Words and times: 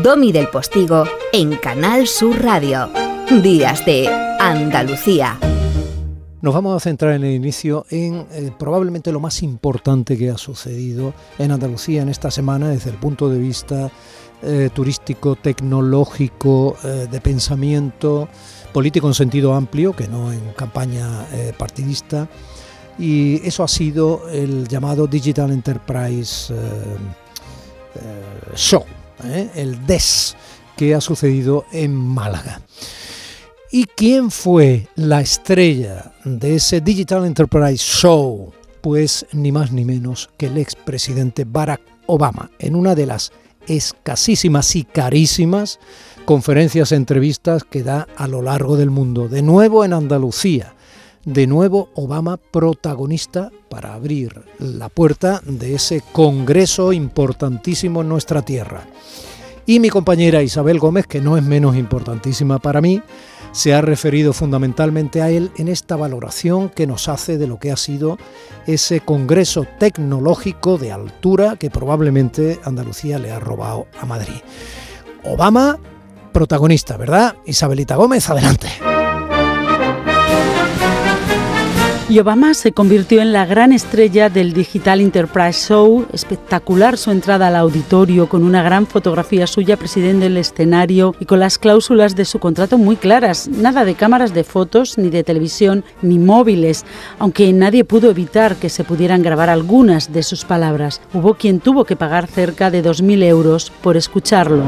Domi 0.00 0.32
del 0.32 0.48
Postigo 0.48 1.04
en 1.34 1.54
Canal 1.56 2.06
Sur 2.06 2.42
Radio. 2.42 2.88
Días 3.42 3.84
de 3.84 4.08
Andalucía. 4.40 5.38
Nos 6.40 6.54
vamos 6.54 6.74
a 6.74 6.80
centrar 6.80 7.12
en 7.12 7.24
el 7.24 7.34
inicio 7.34 7.84
en 7.90 8.26
eh, 8.32 8.50
probablemente 8.58 9.12
lo 9.12 9.20
más 9.20 9.42
importante 9.42 10.16
que 10.16 10.30
ha 10.30 10.38
sucedido 10.38 11.12
en 11.38 11.50
Andalucía 11.50 12.00
en 12.00 12.08
esta 12.08 12.30
semana 12.30 12.70
desde 12.70 12.88
el 12.88 12.96
punto 12.96 13.28
de 13.28 13.38
vista 13.38 13.90
eh, 14.42 14.70
turístico, 14.72 15.36
tecnológico, 15.36 16.78
eh, 16.84 17.06
de 17.10 17.20
pensamiento, 17.20 18.30
político 18.72 19.08
en 19.08 19.14
sentido 19.14 19.52
amplio, 19.52 19.94
que 19.94 20.08
no 20.08 20.32
en 20.32 20.54
campaña 20.56 21.26
partidista. 21.58 22.30
Y 22.98 23.46
eso 23.46 23.62
ha 23.62 23.68
sido 23.68 24.26
el 24.30 24.66
llamado 24.68 25.06
Digital 25.06 25.50
Enterprise 25.50 26.54
Show, 28.54 28.86
el 29.24 29.86
DES, 29.86 30.36
que 30.76 30.94
ha 30.94 31.00
sucedido 31.00 31.64
en 31.72 31.94
Málaga. 31.94 32.60
¿Y 33.70 33.86
quién 33.86 34.30
fue 34.30 34.88
la 34.96 35.20
estrella 35.20 36.12
de 36.24 36.56
ese 36.56 36.80
Digital 36.80 37.24
Enterprise 37.24 37.82
Show? 37.82 38.52
Pues 38.82 39.24
ni 39.32 39.50
más 39.50 39.72
ni 39.72 39.84
menos 39.84 40.28
que 40.36 40.46
el 40.46 40.58
expresidente 40.58 41.44
Barack 41.44 41.80
Obama, 42.06 42.50
en 42.58 42.74
una 42.74 42.94
de 42.94 43.06
las 43.06 43.32
escasísimas 43.66 44.76
y 44.76 44.84
carísimas 44.84 45.78
conferencias 46.24 46.92
e 46.92 46.96
entrevistas 46.96 47.64
que 47.64 47.82
da 47.82 48.06
a 48.16 48.28
lo 48.28 48.42
largo 48.42 48.76
del 48.76 48.90
mundo. 48.90 49.28
De 49.28 49.42
nuevo 49.42 49.84
en 49.84 49.92
Andalucía, 49.92 50.74
de 51.24 51.46
nuevo 51.46 51.90
Obama 51.94 52.36
protagonista 52.36 53.50
para 53.68 53.94
abrir 53.94 54.42
la 54.58 54.88
puerta 54.88 55.40
de 55.44 55.74
ese 55.74 56.02
congreso 56.12 56.92
importantísimo 56.92 58.02
en 58.02 58.08
nuestra 58.08 58.42
tierra. 58.42 58.86
Y 59.64 59.78
mi 59.78 59.90
compañera 59.90 60.42
Isabel 60.42 60.78
Gómez, 60.78 61.06
que 61.06 61.20
no 61.20 61.36
es 61.36 61.44
menos 61.44 61.76
importantísima 61.76 62.58
para 62.58 62.80
mí, 62.80 63.00
se 63.52 63.74
ha 63.74 63.82
referido 63.82 64.32
fundamentalmente 64.32 65.22
a 65.22 65.30
él 65.30 65.52
en 65.56 65.68
esta 65.68 65.94
valoración 65.94 66.70
que 66.70 66.86
nos 66.86 67.08
hace 67.08 67.38
de 67.38 67.46
lo 67.46 67.58
que 67.58 67.70
ha 67.70 67.76
sido 67.76 68.18
ese 68.66 69.00
Congreso 69.00 69.66
Tecnológico 69.78 70.78
de 70.78 70.90
altura 70.90 71.56
que 71.56 71.70
probablemente 71.70 72.58
Andalucía 72.64 73.18
le 73.18 73.30
ha 73.30 73.38
robado 73.38 73.86
a 74.00 74.06
Madrid. 74.06 74.40
Obama, 75.24 75.78
protagonista, 76.32 76.96
¿verdad? 76.96 77.36
Isabelita 77.46 77.96
Gómez, 77.96 78.28
adelante. 78.30 78.68
Y 82.12 82.18
Obama 82.18 82.52
se 82.52 82.72
convirtió 82.72 83.22
en 83.22 83.32
la 83.32 83.46
gran 83.46 83.72
estrella 83.72 84.28
del 84.28 84.52
Digital 84.52 85.00
Enterprise 85.00 85.66
Show, 85.66 86.04
espectacular 86.12 86.98
su 86.98 87.10
entrada 87.10 87.46
al 87.46 87.56
auditorio 87.56 88.28
con 88.28 88.44
una 88.44 88.62
gran 88.62 88.86
fotografía 88.86 89.46
suya 89.46 89.78
presidiendo 89.78 90.26
el 90.26 90.36
escenario 90.36 91.14
y 91.20 91.24
con 91.24 91.40
las 91.40 91.56
cláusulas 91.56 92.14
de 92.14 92.26
su 92.26 92.38
contrato 92.38 92.76
muy 92.76 92.96
claras, 92.96 93.48
nada 93.48 93.86
de 93.86 93.94
cámaras 93.94 94.34
de 94.34 94.44
fotos, 94.44 94.98
ni 94.98 95.08
de 95.08 95.24
televisión, 95.24 95.84
ni 96.02 96.18
móviles, 96.18 96.84
aunque 97.18 97.50
nadie 97.54 97.82
pudo 97.82 98.10
evitar 98.10 98.56
que 98.56 98.68
se 98.68 98.84
pudieran 98.84 99.22
grabar 99.22 99.48
algunas 99.48 100.12
de 100.12 100.22
sus 100.22 100.44
palabras. 100.44 101.00
Hubo 101.14 101.32
quien 101.32 101.60
tuvo 101.60 101.86
que 101.86 101.96
pagar 101.96 102.26
cerca 102.26 102.70
de 102.70 102.84
2.000 102.84 103.24
euros 103.24 103.72
por 103.80 103.96
escucharlo. 103.96 104.64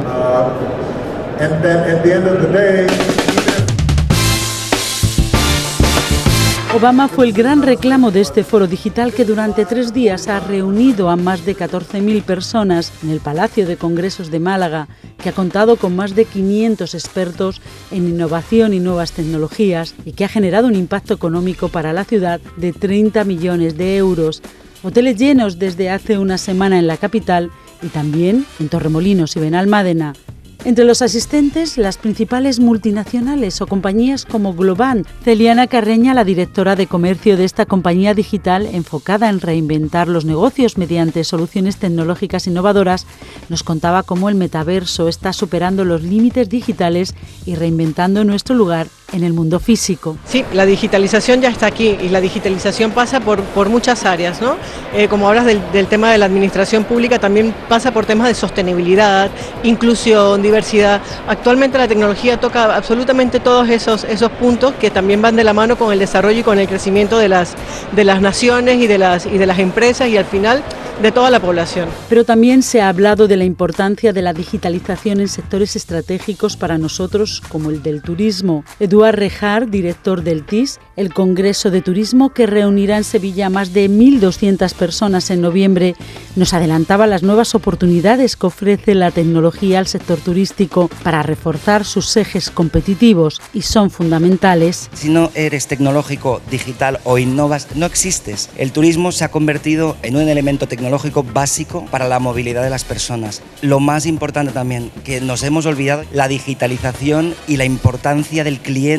Obama 6.74 7.06
fue 7.06 7.26
el 7.26 7.32
gran 7.32 7.62
reclamo 7.62 8.10
de 8.10 8.20
este 8.20 8.42
foro 8.42 8.66
digital 8.66 9.12
que 9.12 9.24
durante 9.24 9.64
tres 9.64 9.94
días 9.94 10.26
ha 10.26 10.40
reunido 10.40 11.08
a 11.08 11.14
más 11.14 11.46
de 11.46 11.56
14.000 11.56 12.24
personas 12.24 12.92
en 13.04 13.10
el 13.10 13.20
Palacio 13.20 13.64
de 13.64 13.76
Congresos 13.76 14.32
de 14.32 14.40
Málaga, 14.40 14.88
que 15.22 15.28
ha 15.28 15.32
contado 15.32 15.76
con 15.76 15.94
más 15.94 16.16
de 16.16 16.24
500 16.24 16.94
expertos 16.94 17.62
en 17.92 18.08
innovación 18.08 18.74
y 18.74 18.80
nuevas 18.80 19.12
tecnologías 19.12 19.94
y 20.04 20.14
que 20.14 20.24
ha 20.24 20.28
generado 20.28 20.66
un 20.66 20.74
impacto 20.74 21.14
económico 21.14 21.68
para 21.68 21.92
la 21.92 22.02
ciudad 22.02 22.40
de 22.56 22.72
30 22.72 23.22
millones 23.22 23.78
de 23.78 23.96
euros. 23.96 24.42
Hoteles 24.82 25.16
llenos 25.16 25.60
desde 25.60 25.90
hace 25.90 26.18
una 26.18 26.38
semana 26.38 26.80
en 26.80 26.88
la 26.88 26.96
capital 26.96 27.52
y 27.82 27.86
también 27.86 28.46
en 28.58 28.68
Torremolinos 28.68 29.36
y 29.36 29.40
Benalmádena. 29.40 30.14
Entre 30.64 30.86
los 30.86 31.02
asistentes, 31.02 31.76
las 31.76 31.98
principales 31.98 32.58
multinacionales 32.58 33.60
o 33.60 33.66
compañías 33.66 34.24
como 34.24 34.54
Globan. 34.54 35.04
Celiana 35.22 35.66
Carreña, 35.66 36.14
la 36.14 36.24
directora 36.24 36.74
de 36.74 36.86
comercio 36.86 37.36
de 37.36 37.44
esta 37.44 37.66
compañía 37.66 38.14
digital 38.14 38.66
enfocada 38.72 39.28
en 39.28 39.40
reinventar 39.40 40.08
los 40.08 40.24
negocios 40.24 40.78
mediante 40.78 41.22
soluciones 41.24 41.76
tecnológicas 41.76 42.46
innovadoras, 42.46 43.06
nos 43.50 43.62
contaba 43.62 44.04
cómo 44.04 44.30
el 44.30 44.36
metaverso 44.36 45.08
está 45.08 45.34
superando 45.34 45.84
los 45.84 46.02
límites 46.02 46.48
digitales 46.48 47.14
y 47.44 47.56
reinventando 47.56 48.24
nuestro 48.24 48.54
lugar 48.54 48.86
en 49.14 49.24
el 49.24 49.32
mundo 49.32 49.60
físico. 49.60 50.16
Sí, 50.26 50.44
la 50.52 50.66
digitalización 50.66 51.40
ya 51.40 51.48
está 51.48 51.66
aquí 51.66 51.96
y 52.00 52.08
la 52.08 52.20
digitalización 52.20 52.90
pasa 52.90 53.20
por, 53.20 53.40
por 53.42 53.68
muchas 53.68 54.04
áreas, 54.04 54.42
¿no? 54.42 54.56
Eh, 54.92 55.08
como 55.08 55.28
hablas 55.28 55.46
del, 55.46 55.60
del, 55.72 55.86
tema 55.86 56.10
de 56.10 56.18
la 56.18 56.26
administración 56.26 56.84
pública, 56.84 57.18
también 57.18 57.54
pasa 57.68 57.92
por 57.92 58.06
temas 58.06 58.28
de 58.28 58.34
sostenibilidad, 58.34 59.30
inclusión, 59.62 60.42
diversidad. 60.42 61.00
Actualmente 61.28 61.78
la 61.78 61.88
tecnología 61.88 62.38
toca 62.38 62.74
absolutamente 62.74 63.40
todos 63.40 63.68
esos, 63.68 64.04
esos 64.04 64.30
puntos 64.32 64.74
que 64.74 64.90
también 64.90 65.22
van 65.22 65.36
de 65.36 65.44
la 65.44 65.52
mano 65.52 65.76
con 65.76 65.92
el 65.92 65.98
desarrollo 65.98 66.40
y 66.40 66.42
con 66.42 66.58
el 66.58 66.66
crecimiento 66.66 67.18
de 67.18 67.28
las, 67.28 67.54
de 67.92 68.04
las 68.04 68.20
naciones 68.20 68.78
y 68.78 68.86
de 68.86 68.98
las, 68.98 69.26
y 69.26 69.38
de 69.38 69.46
las 69.46 69.58
empresas 69.58 70.08
y 70.08 70.16
al 70.16 70.24
final 70.24 70.62
de 71.02 71.12
toda 71.12 71.30
la 71.30 71.40
población. 71.40 71.88
Pero 72.08 72.24
también 72.24 72.62
se 72.62 72.80
ha 72.80 72.88
hablado 72.88 73.26
de 73.26 73.36
la 73.36 73.44
importancia 73.44 74.12
de 74.12 74.22
la 74.22 74.32
digitalización 74.32 75.20
en 75.20 75.28
sectores 75.28 75.76
estratégicos 75.76 76.56
para 76.56 76.78
nosotros, 76.78 77.42
como 77.48 77.70
el 77.70 77.82
del 77.82 78.02
turismo. 78.02 78.64
Eduard 79.04 79.18
Rejar, 79.18 79.68
director 79.68 80.22
del 80.22 80.46
TIS, 80.46 80.80
el 80.96 81.12
Congreso 81.12 81.70
de 81.70 81.82
Turismo 81.82 82.32
que 82.32 82.46
reunirá 82.46 82.96
en 82.96 83.04
Sevilla 83.04 83.50
más 83.50 83.74
de 83.74 83.90
1.200 83.90 84.72
personas 84.72 85.30
en 85.30 85.42
noviembre, 85.42 85.94
nos 86.36 86.54
adelantaba 86.54 87.06
las 87.06 87.22
nuevas 87.22 87.54
oportunidades 87.54 88.36
que 88.36 88.46
ofrece 88.46 88.94
la 88.94 89.10
tecnología 89.10 89.78
al 89.78 89.88
sector 89.88 90.18
turístico 90.20 90.88
para 91.02 91.22
reforzar 91.22 91.84
sus 91.84 92.16
ejes 92.16 92.50
competitivos 92.50 93.42
y 93.52 93.62
son 93.62 93.90
fundamentales. 93.90 94.88
Si 94.94 95.10
no 95.10 95.30
eres 95.34 95.66
tecnológico, 95.66 96.40
digital 96.50 96.98
o 97.04 97.18
innovas, 97.18 97.68
no 97.74 97.84
existes. 97.84 98.48
El 98.56 98.72
turismo 98.72 99.12
se 99.12 99.24
ha 99.24 99.30
convertido 99.30 99.98
en 100.02 100.16
un 100.16 100.30
elemento 100.30 100.66
tecnológico 100.66 101.24
básico 101.24 101.84
para 101.90 102.08
la 102.08 102.20
movilidad 102.20 102.62
de 102.62 102.70
las 102.70 102.84
personas. 102.84 103.42
Lo 103.60 103.80
más 103.80 104.06
importante 104.06 104.52
también, 104.52 104.90
que 105.04 105.20
nos 105.20 105.42
hemos 105.42 105.66
olvidado, 105.66 106.04
la 106.12 106.28
digitalización 106.28 107.34
y 107.46 107.58
la 107.58 107.66
importancia 107.66 108.44
del 108.44 108.60
cliente 108.60 108.93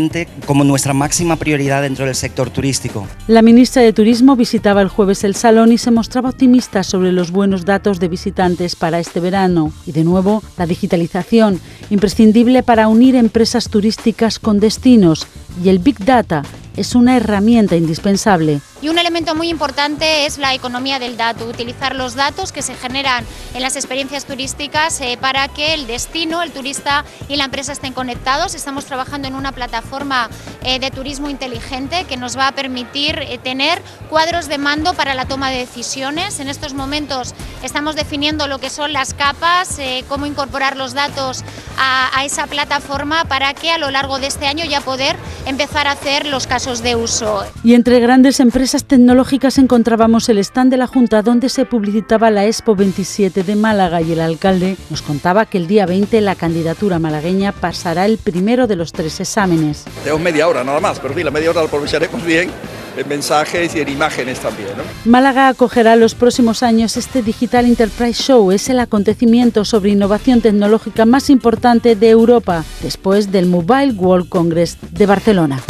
como 0.45 0.63
nuestra 0.63 0.93
máxima 0.93 1.35
prioridad 1.35 1.81
dentro 1.81 2.05
del 2.05 2.15
sector 2.15 2.49
turístico. 2.49 3.07
La 3.27 3.41
ministra 3.41 3.81
de 3.81 3.93
Turismo 3.93 4.35
visitaba 4.35 4.81
el 4.81 4.89
jueves 4.89 5.23
el 5.23 5.35
salón 5.35 5.71
y 5.71 5.77
se 5.77 5.91
mostraba 5.91 6.29
optimista 6.29 6.83
sobre 6.83 7.11
los 7.11 7.31
buenos 7.31 7.65
datos 7.65 7.99
de 7.99 8.07
visitantes 8.07 8.75
para 8.75 8.99
este 8.99 9.19
verano. 9.19 9.71
Y 9.85 9.91
de 9.91 10.03
nuevo, 10.03 10.43
la 10.57 10.65
digitalización, 10.65 11.59
imprescindible 11.89 12.63
para 12.63 12.87
unir 12.87 13.15
empresas 13.15 13.69
turísticas 13.69 14.39
con 14.39 14.59
destinos, 14.59 15.27
y 15.63 15.69
el 15.69 15.79
Big 15.79 15.97
Data 16.03 16.43
es 16.75 16.95
una 16.95 17.15
herramienta 17.15 17.75
indispensable 17.75 18.59
y 18.85 18.89
un 18.89 18.99
elemento 18.99 19.33
muy 19.33 19.49
importante 19.49 20.27
es 20.27 20.37
la 20.37 20.53
economía 20.53 20.99
del 20.99 21.17
dato, 21.17 21.47
utilizar 21.47 21.95
los 21.95 22.13
datos 22.13 22.51
que 22.51 22.61
se 22.61 22.75
generan 22.75 23.25
en 23.55 23.63
las 23.63 23.75
experiencias 23.77 24.25
turísticas 24.25 25.01
eh, 25.01 25.17
para 25.19 25.47
que 25.47 25.73
el 25.73 25.87
destino, 25.87 26.43
el 26.43 26.51
turista 26.51 27.03
y 27.27 27.35
la 27.35 27.45
empresa 27.45 27.71
estén 27.71 27.93
conectados. 27.93 28.53
Estamos 28.53 28.85
trabajando 28.85 29.27
en 29.27 29.33
una 29.33 29.53
plataforma 29.53 30.29
eh, 30.63 30.77
de 30.77 30.91
turismo 30.91 31.31
inteligente 31.31 32.05
que 32.07 32.15
nos 32.15 32.37
va 32.37 32.49
a 32.49 32.51
permitir 32.51 33.17
eh, 33.17 33.39
tener 33.39 33.81
cuadros 34.07 34.47
de 34.49 34.59
mando 34.59 34.93
para 34.93 35.15
la 35.15 35.25
toma 35.25 35.49
de 35.49 35.57
decisiones. 35.57 36.39
En 36.39 36.47
estos 36.47 36.75
momentos 36.75 37.33
estamos 37.63 37.95
definiendo 37.95 38.45
lo 38.45 38.59
que 38.59 38.69
son 38.69 38.93
las 38.93 39.15
capas, 39.15 39.79
cómo 40.07 40.27
incorporar 40.27 40.77
los 40.77 40.93
datos 40.93 41.43
a, 41.79 42.15
a 42.15 42.23
esa 42.23 42.45
plataforma 42.45 43.25
para 43.25 43.55
que 43.55 43.71
a 43.71 43.79
lo 43.79 43.89
largo 43.89 44.19
de 44.19 44.27
este 44.27 44.45
año 44.45 44.63
ya 44.63 44.79
poder 44.81 45.15
empezar 45.47 45.87
a 45.87 45.93
hacer 45.93 46.27
los 46.27 46.45
casos 46.45 46.83
de 46.83 46.95
uso. 46.95 47.43
Y 47.63 47.73
entre 47.73 47.99
grandes 47.99 48.39
empresas 48.39 48.74
tecnológicas 48.83 49.57
encontrábamos 49.57 50.27
el 50.27 50.37
stand 50.39 50.69
de 50.69 50.77
la 50.77 50.87
Junta 50.87 51.21
donde 51.21 51.47
se 51.49 51.65
publicitaba 51.65 52.29
la 52.29 52.45
Expo 52.45 52.75
27 52.75 53.43
de 53.43 53.55
Málaga 53.55 54.01
y 54.01 54.11
el 54.11 54.19
alcalde 54.19 54.75
nos 54.89 55.01
contaba 55.01 55.45
que 55.45 55.57
el 55.57 55.67
día 55.67 55.85
20 55.85 56.19
la 56.21 56.35
candidatura 56.35 56.99
malagueña 56.99 57.53
pasará 57.53 58.05
el 58.05 58.17
primero 58.17 58.67
de 58.67 58.75
los 58.75 58.91
tres 58.91 59.19
exámenes. 59.19 59.85
Tengo 60.03 60.19
media 60.19 60.47
hora 60.47 60.63
nada 60.63 60.79
más, 60.79 60.99
pero 60.99 61.13
sí, 61.13 61.23
la 61.23 61.31
media 61.31 61.51
hora 61.51 61.61
la 61.61 61.67
aprovecharemos 61.67 62.23
bien 62.25 62.49
en 62.97 63.07
mensajes 63.07 63.75
y 63.75 63.79
en 63.79 63.89
imágenes 63.89 64.39
también. 64.39 64.69
Málaga 65.05 65.47
acogerá 65.47 65.95
los 65.95 66.15
próximos 66.15 66.61
años 66.63 66.97
este 66.97 67.21
Digital 67.21 67.65
Enterprise 67.65 68.21
Show. 68.21 68.51
Es 68.51 68.69
el 68.69 68.79
acontecimiento 68.79 69.63
sobre 69.63 69.91
innovación 69.91 70.41
tecnológica 70.41 71.05
más 71.05 71.29
importante 71.29 71.95
de 71.95 72.09
Europa, 72.09 72.65
después 72.81 73.31
del 73.31 73.45
Mobile 73.45 73.93
World 73.93 74.29
Congress 74.29 74.77
de 74.91 75.05
Barcelona. 75.05 75.61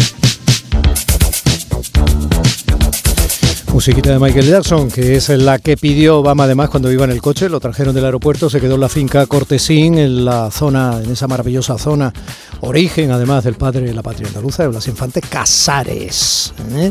Musiquita 3.76 4.12
de 4.12 4.20
Michael 4.20 4.48
Jackson, 4.48 4.90
que 4.90 5.18
es 5.18 5.28
la 5.28 5.60
que 5.60 5.76
pidió 5.76 6.20
Obama 6.20 6.46
además 6.46 6.70
cuando 6.70 6.90
iba 6.94 7.04
en 7.04 7.12
el 7.12 7.22
coche, 7.22 7.50
lo 7.50 7.60
trajeron 7.60 7.94
del 7.94 8.06
aeropuerto, 8.06 8.50
se 8.50 8.62
quedó 8.62 8.76
en 8.76 8.80
la 8.80 8.88
finca 8.88 9.26
Cortesín, 9.26 9.98
en 9.98 10.24
la 10.24 10.50
zona, 10.50 11.02
en 11.04 11.12
esa 11.12 11.28
maravillosa 11.28 11.78
zona, 11.78 12.14
origen 12.62 13.12
además 13.12 13.44
del 13.44 13.56
padre 13.56 13.82
de 13.82 13.94
la 13.94 14.02
patria 14.02 14.30
andaluza, 14.30 14.64
de 14.64 14.70
Blas 14.70 14.88
Infante, 14.88 15.20
Casares, 15.20 16.54
¿eh? 16.72 16.90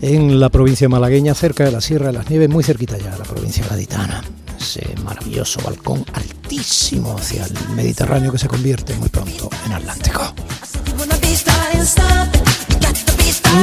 en 0.00 0.40
la 0.40 0.48
provincia 0.48 0.88
malagueña, 0.88 1.34
cerca 1.34 1.62
de 1.62 1.72
la 1.72 1.82
Sierra 1.82 2.06
de 2.06 2.14
las 2.14 2.30
Nieves, 2.30 2.48
muy 2.48 2.64
cerquita 2.64 2.96
ya, 2.96 3.14
la 3.18 3.24
provincia 3.24 3.66
gaditana. 3.68 4.24
Ese 4.58 4.94
maravilloso 5.04 5.60
balcón 5.62 6.06
altísimo 6.14 7.18
hacia 7.18 7.44
el 7.44 7.52
Mediterráneo 7.76 8.32
que 8.32 8.38
se 8.38 8.48
convierte 8.48 8.94
muy 8.94 9.10
pronto 9.10 9.50
en 9.66 9.72
Atlántico 9.72 10.34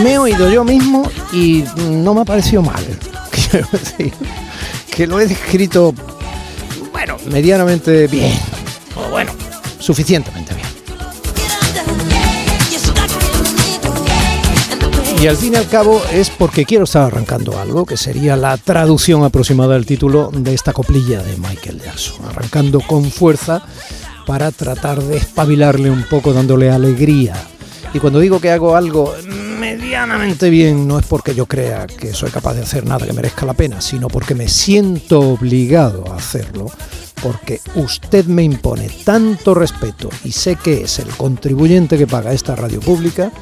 me 0.04 0.14
he 0.14 0.18
oído 0.18 0.50
yo 0.50 0.64
mismo 0.64 1.10
y 1.34 1.64
no 1.78 2.14
me 2.14 2.22
ha 2.22 2.26
parecido 2.26 2.62
mal. 2.62 2.84
Quiero 3.32 3.68
decir, 3.72 4.14
que 4.96 5.08
lo 5.08 5.20
he 5.20 5.28
descrito, 5.28 5.94
bueno, 6.92 7.18
medianamente 7.30 8.08
bien. 8.08 8.38
O 8.96 9.10
bueno, 9.10 9.32
suficientemente 9.80 10.54
bien. 10.54 10.72
Y 15.22 15.28
al 15.28 15.38
fin 15.38 15.54
y 15.54 15.56
al 15.56 15.68
cabo 15.68 16.02
es 16.12 16.32
porque 16.32 16.66
quiero 16.66 16.86
estar 16.86 17.04
arrancando 17.04 17.60
algo, 17.60 17.86
que 17.86 17.96
sería 17.96 18.36
la 18.36 18.58
traducción 18.58 19.24
aproximada 19.24 19.76
del 19.76 19.86
título 19.86 20.32
de 20.34 20.56
esta 20.56 20.74
coplilla 20.74 21.22
de 21.22 21.38
Michael 21.38 21.80
Jackson. 21.80 22.26
Arrancando 22.26 22.82
con 22.82 23.12
fuerza 23.12 23.62
para 24.26 24.52
tratar 24.52 25.00
de 25.00 25.18
espabilarle 25.18 25.92
un 25.92 26.06
poco, 26.10 26.34
dándole 26.34 26.72
alegría. 26.72 27.36
Y 27.94 28.00
cuando 28.00 28.20
digo 28.20 28.40
que 28.40 28.50
hago 28.50 28.76
algo 28.76 29.14
medianamente 29.92 30.50
bien 30.50 30.88
no 30.88 31.00
es 31.00 31.06
porque 31.06 31.36
yo 31.36 31.48
crea 31.48 31.86
que 31.86 32.14
soy 32.14 32.32
capaz 32.32 32.54
de 32.54 32.62
hacer 32.62 32.86
nada 32.86 33.06
que 33.06 33.12
merezca 33.12 33.46
la 33.46 33.54
pena, 33.54 33.82
sino 33.82 34.08
porque 34.08 34.34
me 34.34 34.48
siento 34.48 35.20
obligado 35.20 36.10
a 36.10 36.16
hacerlo, 36.16 36.68
porque 37.22 37.60
usted 37.76 38.24
me 38.24 38.42
impone 38.42 38.90
tanto 39.04 39.54
respeto 39.54 40.10
y 40.24 40.32
sé 40.32 40.56
que 40.56 40.84
es 40.84 41.00
el 41.00 41.10
contribuyente 41.10 41.98
que 41.98 42.08
paga 42.08 42.32
esta 42.32 42.56
radio 42.56 42.80
pública, 42.80 43.34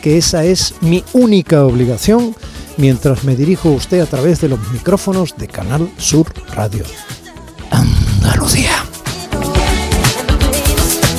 que 0.00 0.16
esa 0.16 0.46
es 0.46 0.76
mi 0.80 1.04
única 1.12 1.66
obligación 1.66 2.34
mientras 2.78 3.24
me 3.24 3.36
dirijo 3.36 3.68
a 3.68 3.72
usted 3.72 4.00
a 4.00 4.06
través 4.06 4.40
de 4.40 4.48
los 4.48 4.60
micrófonos 4.72 5.36
de 5.36 5.46
Canal 5.46 5.90
Sur 5.98 6.32
Radio. 6.54 6.84
Andalucía. 7.70 8.70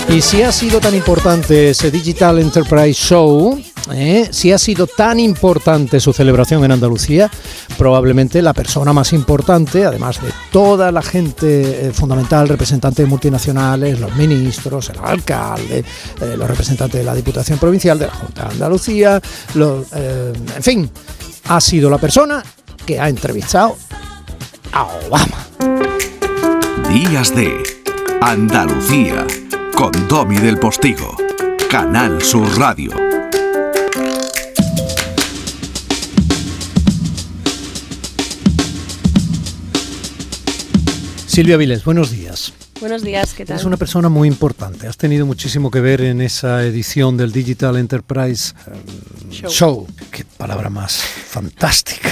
Y 0.10 0.22
si 0.22 0.42
ha 0.42 0.52
sido 0.52 0.80
tan 0.80 0.96
importante 0.96 1.70
ese 1.70 1.92
Digital 1.92 2.40
Enterprise 2.40 3.00
Show, 3.00 3.62
¿eh? 3.94 4.28
si 4.32 4.52
ha 4.52 4.58
sido 4.58 4.88
tan 4.88 5.20
importante 5.20 6.00
su 6.00 6.14
celebración 6.14 6.64
en 6.64 6.72
Andalucía, 6.72 7.30
probablemente 7.78 8.42
la 8.42 8.54
persona 8.54 8.94
más 8.94 9.14
importante, 9.14 9.86
además 9.86 10.22
de 10.22 10.30
toda 10.52 10.92
la 10.92 11.02
gente 11.02 11.88
eh, 11.88 11.92
fundamental, 11.94 12.48
representantes 12.48 13.08
multinacionales, 13.08 14.00
los 14.00 14.16
ministros, 14.16 14.90
el 14.90 15.00
alcalde, 15.00 15.84
eh, 16.22 16.36
los 16.38 16.48
representantes 16.48 17.00
de 17.00 17.06
la 17.06 17.16
Diputación 17.16 17.60
Provincial, 17.60 17.98
de 18.00 18.08
la 18.08 18.14
Junta 18.14 18.46
de 18.46 18.54
Andalucía, 18.54 19.22
en 19.56 20.64
fin, 20.64 20.90
ha 21.48 21.62
sido 21.62 21.90
la 21.90 21.98
persona 21.98 22.44
que 22.86 23.00
ha 23.00 23.10
entrevistado 23.10 23.78
a 24.72 24.84
Obama. 25.08 25.48
Días 26.90 27.36
de 27.36 27.52
Andalucía 28.22 29.26
con 29.76 29.92
Domi 30.08 30.38
del 30.38 30.58
Postigo, 30.58 31.16
Canal 31.70 32.22
Sur 32.22 32.48
Radio. 32.58 33.09
Silvia 41.40 41.56
Viles, 41.56 41.86
buenos 41.86 42.12
días. 42.12 42.52
Buenos 42.82 43.02
días, 43.02 43.34
¿qué 43.34 43.46
tal? 43.46 43.56
Es 43.56 43.64
una 43.64 43.78
persona 43.78 44.10
muy 44.10 44.28
importante. 44.28 44.88
Has 44.88 44.98
tenido 44.98 45.26
muchísimo 45.26 45.72
que 45.72 45.80
ver 45.80 46.02
en 46.02 46.20
esa 46.20 46.66
edición 46.66 47.16
del 47.16 47.32
Digital 47.32 47.78
Enterprise 47.78 48.54
um, 48.68 49.30
Show. 49.48 49.88
Qué 50.12 50.26
palabra 50.26 50.70
más 50.70 50.98
fantástica. 50.98 52.12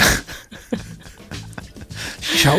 Show. 2.38 2.58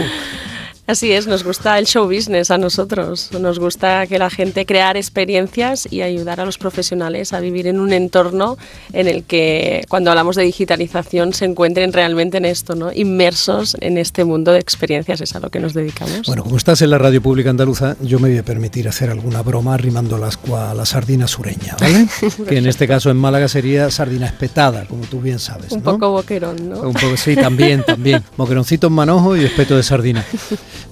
Así 0.88 1.12
es, 1.12 1.26
nos 1.26 1.44
gusta 1.44 1.78
el 1.78 1.86
show 1.86 2.06
business 2.06 2.50
a 2.50 2.56
nosotros. 2.56 3.28
Nos 3.38 3.58
gusta 3.58 4.06
que 4.06 4.18
la 4.18 4.30
gente 4.30 4.64
crear 4.64 4.96
experiencias 4.96 5.86
y 5.90 6.00
ayudar 6.00 6.40
a 6.40 6.46
los 6.46 6.56
profesionales 6.56 7.34
a 7.34 7.40
vivir 7.40 7.66
en 7.66 7.78
un 7.78 7.92
entorno 7.92 8.56
en 8.94 9.06
el 9.06 9.24
que 9.24 9.84
cuando 9.90 10.10
hablamos 10.10 10.34
de 10.36 10.44
digitalización 10.44 11.34
se 11.34 11.44
encuentren 11.44 11.92
realmente 11.92 12.38
en 12.38 12.46
esto, 12.46 12.74
¿no? 12.74 12.90
inmersos 12.90 13.76
en 13.80 13.98
este 13.98 14.24
mundo 14.24 14.52
de 14.52 14.60
experiencias. 14.60 15.20
Es 15.20 15.36
a 15.36 15.40
lo 15.40 15.50
que 15.50 15.60
nos 15.60 15.74
dedicamos. 15.74 16.22
Bueno, 16.26 16.42
como 16.42 16.56
estás 16.56 16.80
en 16.80 16.88
la 16.88 16.96
radio 16.96 17.20
pública 17.20 17.50
andaluza, 17.50 17.94
yo 18.00 18.18
me 18.18 18.30
voy 18.30 18.38
a 18.38 18.42
permitir 18.42 18.88
hacer 18.88 19.10
alguna 19.10 19.42
broma 19.42 19.76
rimando 19.76 20.16
las 20.16 20.38
a 20.56 20.72
la 20.72 20.86
sardina 20.86 21.28
sureña, 21.28 21.76
¿vale? 21.78 22.08
que 22.48 22.56
en 22.56 22.66
este 22.66 22.88
caso 22.88 23.10
en 23.10 23.18
Málaga 23.18 23.48
sería 23.48 23.90
sardina 23.90 24.24
espetada, 24.24 24.86
como 24.86 25.04
tú 25.04 25.20
bien 25.20 25.38
sabes. 25.38 25.70
Un 25.70 25.82
poco 25.82 26.12
boquerón, 26.12 26.70
¿no? 26.70 26.80
Un 26.80 26.94
poco, 26.94 27.14
sí, 27.18 27.36
también, 27.36 27.82
también. 27.82 28.24
Boqueroncito 28.38 28.86
en 28.86 28.94
manojo 28.94 29.36
y 29.36 29.44
espeto 29.44 29.76
de 29.76 29.82
sardina. 29.82 30.24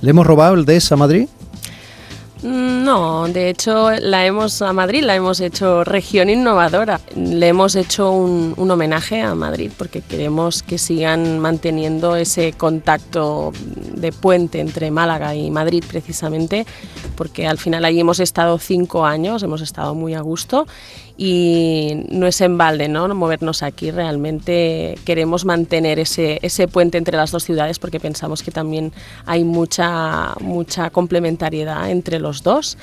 ¿Le 0.00 0.10
hemos 0.10 0.26
robado 0.26 0.54
el 0.54 0.64
DES 0.64 0.92
a 0.92 0.96
Madrid? 0.96 1.28
Mm, 2.42 2.84
no, 2.84 3.26
de 3.28 3.48
hecho 3.48 3.90
la 3.92 4.26
hemos 4.26 4.60
a 4.60 4.72
Madrid 4.74 5.02
la 5.02 5.16
hemos 5.16 5.40
hecho 5.40 5.84
región 5.84 6.28
innovadora. 6.28 7.00
Le 7.16 7.48
hemos 7.48 7.74
hecho 7.74 8.12
un, 8.12 8.52
un, 8.56 8.70
homenaje 8.70 9.22
a 9.22 9.34
Madrid 9.34 9.72
porque 9.76 10.02
queremos 10.02 10.62
que 10.62 10.76
sigan 10.76 11.38
manteniendo 11.38 12.14
ese 12.14 12.52
contacto 12.52 13.52
de 13.94 14.12
puente 14.12 14.60
entre 14.60 14.90
Málaga 14.90 15.34
y 15.34 15.50
Madrid 15.50 15.82
precisamente, 15.88 16.66
porque 17.16 17.46
al 17.46 17.56
final 17.56 17.84
allí 17.86 18.00
hemos 18.00 18.20
estado 18.20 18.58
cinco 18.58 19.06
años, 19.06 19.42
hemos 19.42 19.62
estado 19.62 19.94
muy 19.94 20.14
a 20.14 20.20
gusto 20.20 20.66
y 21.18 22.04
no 22.10 22.26
es 22.26 22.40
en 22.40 22.58
balde 22.58 22.88
¿no? 22.88 23.12
movernos 23.14 23.62
aquí, 23.62 23.90
realmente 23.90 24.98
queremos 25.04 25.44
mantener 25.44 25.98
ese, 25.98 26.38
ese 26.42 26.68
puente 26.68 26.98
entre 26.98 27.16
las 27.16 27.30
dos 27.30 27.44
ciudades 27.44 27.78
porque 27.78 28.00
pensamos 28.00 28.42
que 28.42 28.50
también 28.50 28.92
hay 29.24 29.44
mucha, 29.44 30.34
mucha 30.40 30.90
complementariedad 30.90 31.90
entre 31.90 32.20
los 32.20 32.42
dos 32.42 32.76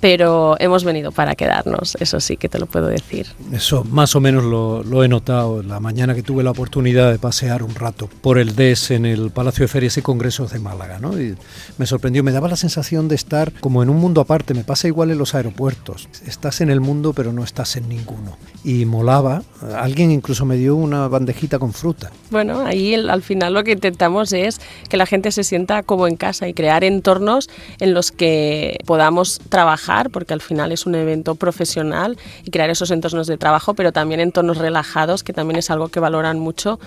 pero 0.00 0.56
hemos 0.60 0.84
venido 0.84 1.12
para 1.12 1.34
quedarnos, 1.34 1.96
eso 2.00 2.20
sí 2.20 2.36
que 2.36 2.48
te 2.48 2.58
lo 2.58 2.66
puedo 2.66 2.86
decir. 2.86 3.26
Eso 3.52 3.84
más 3.84 4.14
o 4.14 4.20
menos 4.20 4.44
lo, 4.44 5.04
he 5.04 5.08
notado 5.08 5.62
la 5.62 5.80
mañana 5.80 6.14
que 6.14 6.22
tuve 6.22 6.42
la 6.42 6.50
oportunidad 6.50 7.10
de 7.10 7.18
pasear 7.18 7.62
un 7.62 7.74
rato 7.74 8.08
por 8.20 8.38
el 8.38 8.54
DES 8.54 8.92
en 8.92 9.06
el 9.06 9.30
Palacio 9.30 9.64
de 9.64 9.68
Ferias 9.68 9.96
y 9.96 10.02
Congresos 10.02 10.52
de 10.52 10.58
Málaga, 10.58 10.98
¿no? 11.00 11.20
Y 11.20 11.36
me 11.78 11.86
sorprendió, 11.86 12.22
me 12.22 12.32
daba 12.32 12.48
la 12.48 12.56
sensación 12.56 13.08
de 13.08 13.14
estar 13.14 13.52
como 13.60 13.82
en 13.82 13.90
un 13.90 13.96
mundo 13.96 14.20
aparte, 14.20 14.54
me 14.54 14.64
pasa 14.64 14.88
igual 14.88 15.10
en 15.10 15.18
los 15.18 15.34
aeropuertos, 15.34 16.08
estás 16.26 16.60
en 16.60 16.70
el 16.70 16.80
mundo 16.80 17.12
pero 17.12 17.32
no 17.32 17.42
estás 17.42 17.76
en 17.76 17.88
ninguno. 17.88 18.36
Y 18.64 18.84
molaba, 18.84 19.42
alguien 19.76 20.10
incluso 20.10 20.44
me 20.44 20.56
dio 20.56 20.76
una 20.76 21.08
bandejita 21.08 21.58
con 21.58 21.72
fruta. 21.72 22.10
Bueno, 22.30 22.64
ahí 22.64 22.94
al 22.94 23.22
final 23.22 23.54
lo 23.54 23.64
que 23.64 23.72
intentamos 23.72 24.32
es 24.32 24.60
que 24.88 24.96
la 24.96 25.06
gente 25.06 25.32
se 25.32 25.44
sienta 25.44 25.82
como 25.82 26.06
en 26.06 26.16
casa 26.16 26.48
y 26.48 26.54
crear 26.54 26.84
entornos 26.84 27.48
en 27.80 27.94
los 27.94 28.12
que 28.12 28.78
podamos 28.84 29.40
trabajar 29.48 29.87
porque 30.10 30.34
al 30.34 30.40
final 30.40 30.72
es 30.72 30.86
un 30.86 30.94
evento 30.94 31.34
profesional 31.34 32.18
y 32.44 32.50
crear 32.50 32.70
esos 32.70 32.90
entornos 32.90 33.26
de 33.26 33.38
trabajo, 33.38 33.74
pero 33.74 33.92
también 33.92 34.20
entornos 34.20 34.58
relajados, 34.58 35.22
que 35.22 35.32
también 35.32 35.58
es 35.58 35.70
algo 35.70 35.88
que 35.88 36.00
valoran 36.00 36.38
mucho 36.38 36.78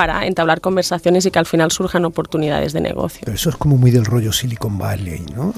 para 0.00 0.26
entablar 0.26 0.62
conversaciones 0.62 1.26
y 1.26 1.30
que 1.30 1.38
al 1.38 1.44
final 1.44 1.70
surjan 1.70 2.06
oportunidades 2.06 2.72
de 2.72 2.80
negocio. 2.80 3.20
Pero 3.22 3.34
eso 3.34 3.50
es 3.50 3.56
como 3.56 3.76
muy 3.76 3.90
del 3.90 4.06
rollo 4.06 4.32
Silicon 4.32 4.78
Valley, 4.78 5.26
¿no? 5.36 5.52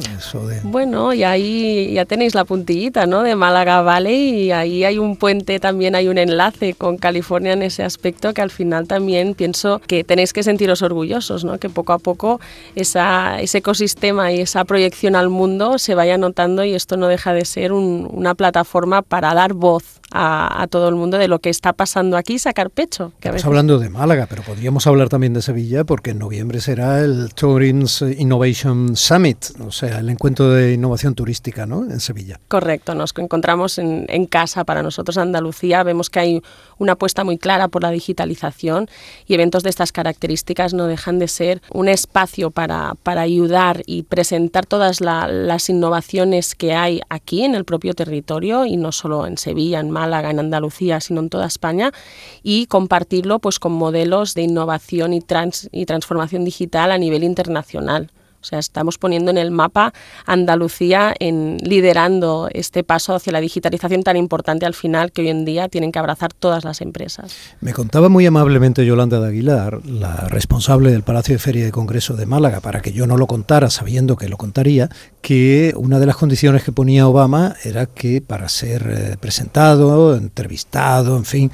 Bueno, 0.65 1.15
y 1.15 1.23
ahí 1.23 1.93
ya 1.95 2.07
tenéis 2.07 2.35
la 2.35 2.45
puntillita, 2.45 3.07
¿no? 3.07 3.23
De 3.23 3.37
Málaga 3.37 3.83
Valley 3.83 4.47
y 4.47 4.51
ahí 4.51 4.83
hay 4.83 4.99
un 4.99 5.15
puente, 5.15 5.61
también 5.61 5.95
hay 5.95 6.09
un 6.09 6.19
enlace 6.19 6.75
con 6.75 6.97
California 6.97 7.53
en 7.53 7.63
ese 7.63 7.85
aspecto 7.85 8.35
que 8.35 8.43
al 8.43 8.51
final 8.51 8.89
también 8.89 9.35
pienso 9.35 9.81
que 9.87 10.03
tenéis 10.03 10.33
que 10.33 10.43
sentiros 10.43 10.83
orgullosos, 10.83 11.45
¿no? 11.45 11.59
Que 11.59 11.69
poco 11.69 11.93
a 11.93 12.01
poco 12.01 12.41
esa, 12.75 13.41
ese 13.41 13.59
ecosistema 13.59 14.33
y 14.33 14.41
esa 14.41 14.65
proyección 14.65 15.15
al 15.15 15.29
mundo 15.29 15.79
se 15.79 15.95
vaya 15.95 16.19
notando 16.19 16.65
y 16.65 16.75
esto 16.75 16.97
no 16.97 17.07
deja 17.07 17.33
de 17.33 17.45
ser 17.45 17.71
una 17.71 18.35
plataforma 18.35 19.03
para 19.03 19.35
dar 19.35 19.53
voz 19.53 20.02
a, 20.13 20.67
todo 20.71 20.89
el 20.89 20.95
mundo 20.95 21.19
de 21.19 21.29
lo 21.29 21.39
que 21.39 21.51
está 21.51 21.73
pasando 21.73 22.17
aquí 22.17 22.39
sacar 22.39 22.71
pecho. 22.71 23.13
Estamos 23.17 23.45
hablando 23.45 23.79
de 23.79 23.91
Málaga, 23.91 24.27
pero 24.29 24.43
podríamos 24.43 24.87
hablar 24.87 25.09
también 25.09 25.33
de 25.33 25.43
Sevilla 25.43 25.85
porque 25.85 26.11
en 26.11 26.19
noviembre 26.19 26.61
será 26.61 27.01
el 27.01 27.35
Tourism 27.35 28.07
Innovation 28.19 28.97
Summit, 28.97 29.45
o 29.61 29.71
sea, 29.71 29.99
el 29.99 30.11
encuentro 30.11 30.51
de 30.51 30.75
innovación 30.75 31.15
turística 31.15 31.67
¿no? 31.67 31.85
en 31.85 32.01
Sevilla. 32.01 32.41
Correcto, 32.49 32.95
nos 32.95 33.13
encontramos 33.17 33.79
en, 33.79 34.07
en 34.09 34.27
casa 34.27 34.65
para 34.65 34.83
nosotros 34.83 35.19
Andalucía, 35.19 35.83
vemos 35.83 36.11
que 36.11 36.21
hay 36.21 36.43
una 36.79 36.93
apuesta 36.93 37.25
muy 37.25 37.39
clara 37.39 37.69
por 37.69 37.83
la 37.83 37.91
digitalización 37.91 38.89
y 39.27 39.35
eventos 39.35 39.63
de 39.63 39.71
estas 39.71 39.93
características 39.93 40.75
no 40.75 40.87
dejan 40.87 41.19
de 41.19 41.29
ser 41.29 41.63
un 41.73 41.89
espacio 41.89 42.51
para, 42.51 42.95
para 43.03 43.23
ayudar 43.23 43.83
y 43.87 44.03
presentar 44.03 44.67
todas 44.67 45.01
las 45.01 45.69
innovaciones 45.69 46.55
que 46.55 46.75
hay 46.75 47.01
aquí 47.09 47.45
en 47.45 47.55
el 47.55 47.65
propio 47.65 47.95
territorio 47.95 48.67
y 48.67 48.77
no 48.77 48.93
solo 48.93 49.27
en 49.27 49.39
Sevilla, 49.39 49.81
en 49.81 49.91
Málaga, 49.91 50.02
en 50.31 50.39
Andalucía, 50.39 51.01
sino 51.01 51.21
en 51.21 51.29
toda 51.29 51.47
España 51.47 51.93
y 52.43 52.67
compartirlo 52.67 53.39
pues 53.39 53.59
con 53.59 53.73
modelos 53.73 54.35
de 54.35 54.43
innovación 54.43 55.13
y, 55.13 55.21
trans, 55.21 55.69
y 55.73 55.87
transformación 55.87 56.45
digital 56.45 56.93
a 56.93 56.99
nivel 56.99 57.25
internacional. 57.25 58.11
O 58.43 58.45
sea, 58.45 58.59
estamos 58.59 58.99
poniendo 58.99 59.31
en 59.31 59.39
el 59.39 59.51
mapa 59.51 59.93
Andalucía 60.27 61.15
en 61.21 61.59
liderando 61.63 62.49
este 62.53 62.83
paso 62.83 63.15
hacia 63.15 63.33
la 63.33 63.41
digitalización 63.41 64.03
tan 64.03 64.17
importante 64.17 64.67
al 64.67 64.75
final 64.75 65.13
que 65.13 65.23
hoy 65.23 65.29
en 65.29 65.45
día 65.45 65.69
tienen 65.69 65.93
que 65.93 65.99
abrazar 65.99 66.33
todas 66.33 66.65
las 66.65 66.81
empresas. 66.81 67.35
Me 67.61 67.73
contaba 67.73 68.09
muy 68.09 68.27
amablemente 68.27 68.85
Yolanda 68.85 69.21
de 69.21 69.29
Aguilar, 69.29 69.87
la 69.87 70.29
responsable 70.29 70.91
del 70.91 71.03
Palacio 71.03 71.35
de 71.35 71.39
Feria 71.39 71.65
de 71.65 71.73
Congreso 71.73 72.15
de 72.15 72.27
Málaga, 72.27 72.61
para 72.61 72.83
que 72.83 72.93
yo 72.93 73.07
no 73.07 73.17
lo 73.17 73.27
contara 73.27 73.71
sabiendo 73.71 74.17
que 74.17 74.29
lo 74.29 74.37
contaría, 74.37 74.89
que 75.21 75.73
una 75.77 76.01
de 76.01 76.07
las 76.07 76.17
condiciones 76.17 76.65
que 76.65 76.73
ponía 76.73 77.07
Obama 77.07 77.55
era 77.65 77.87
que 77.87 78.21
para 78.21 78.49
ser 78.49 78.83
eh, 78.91 79.17
presentado, 79.21 80.17
entrevistado, 80.17 81.17
en 81.17 81.25
fin, 81.25 81.53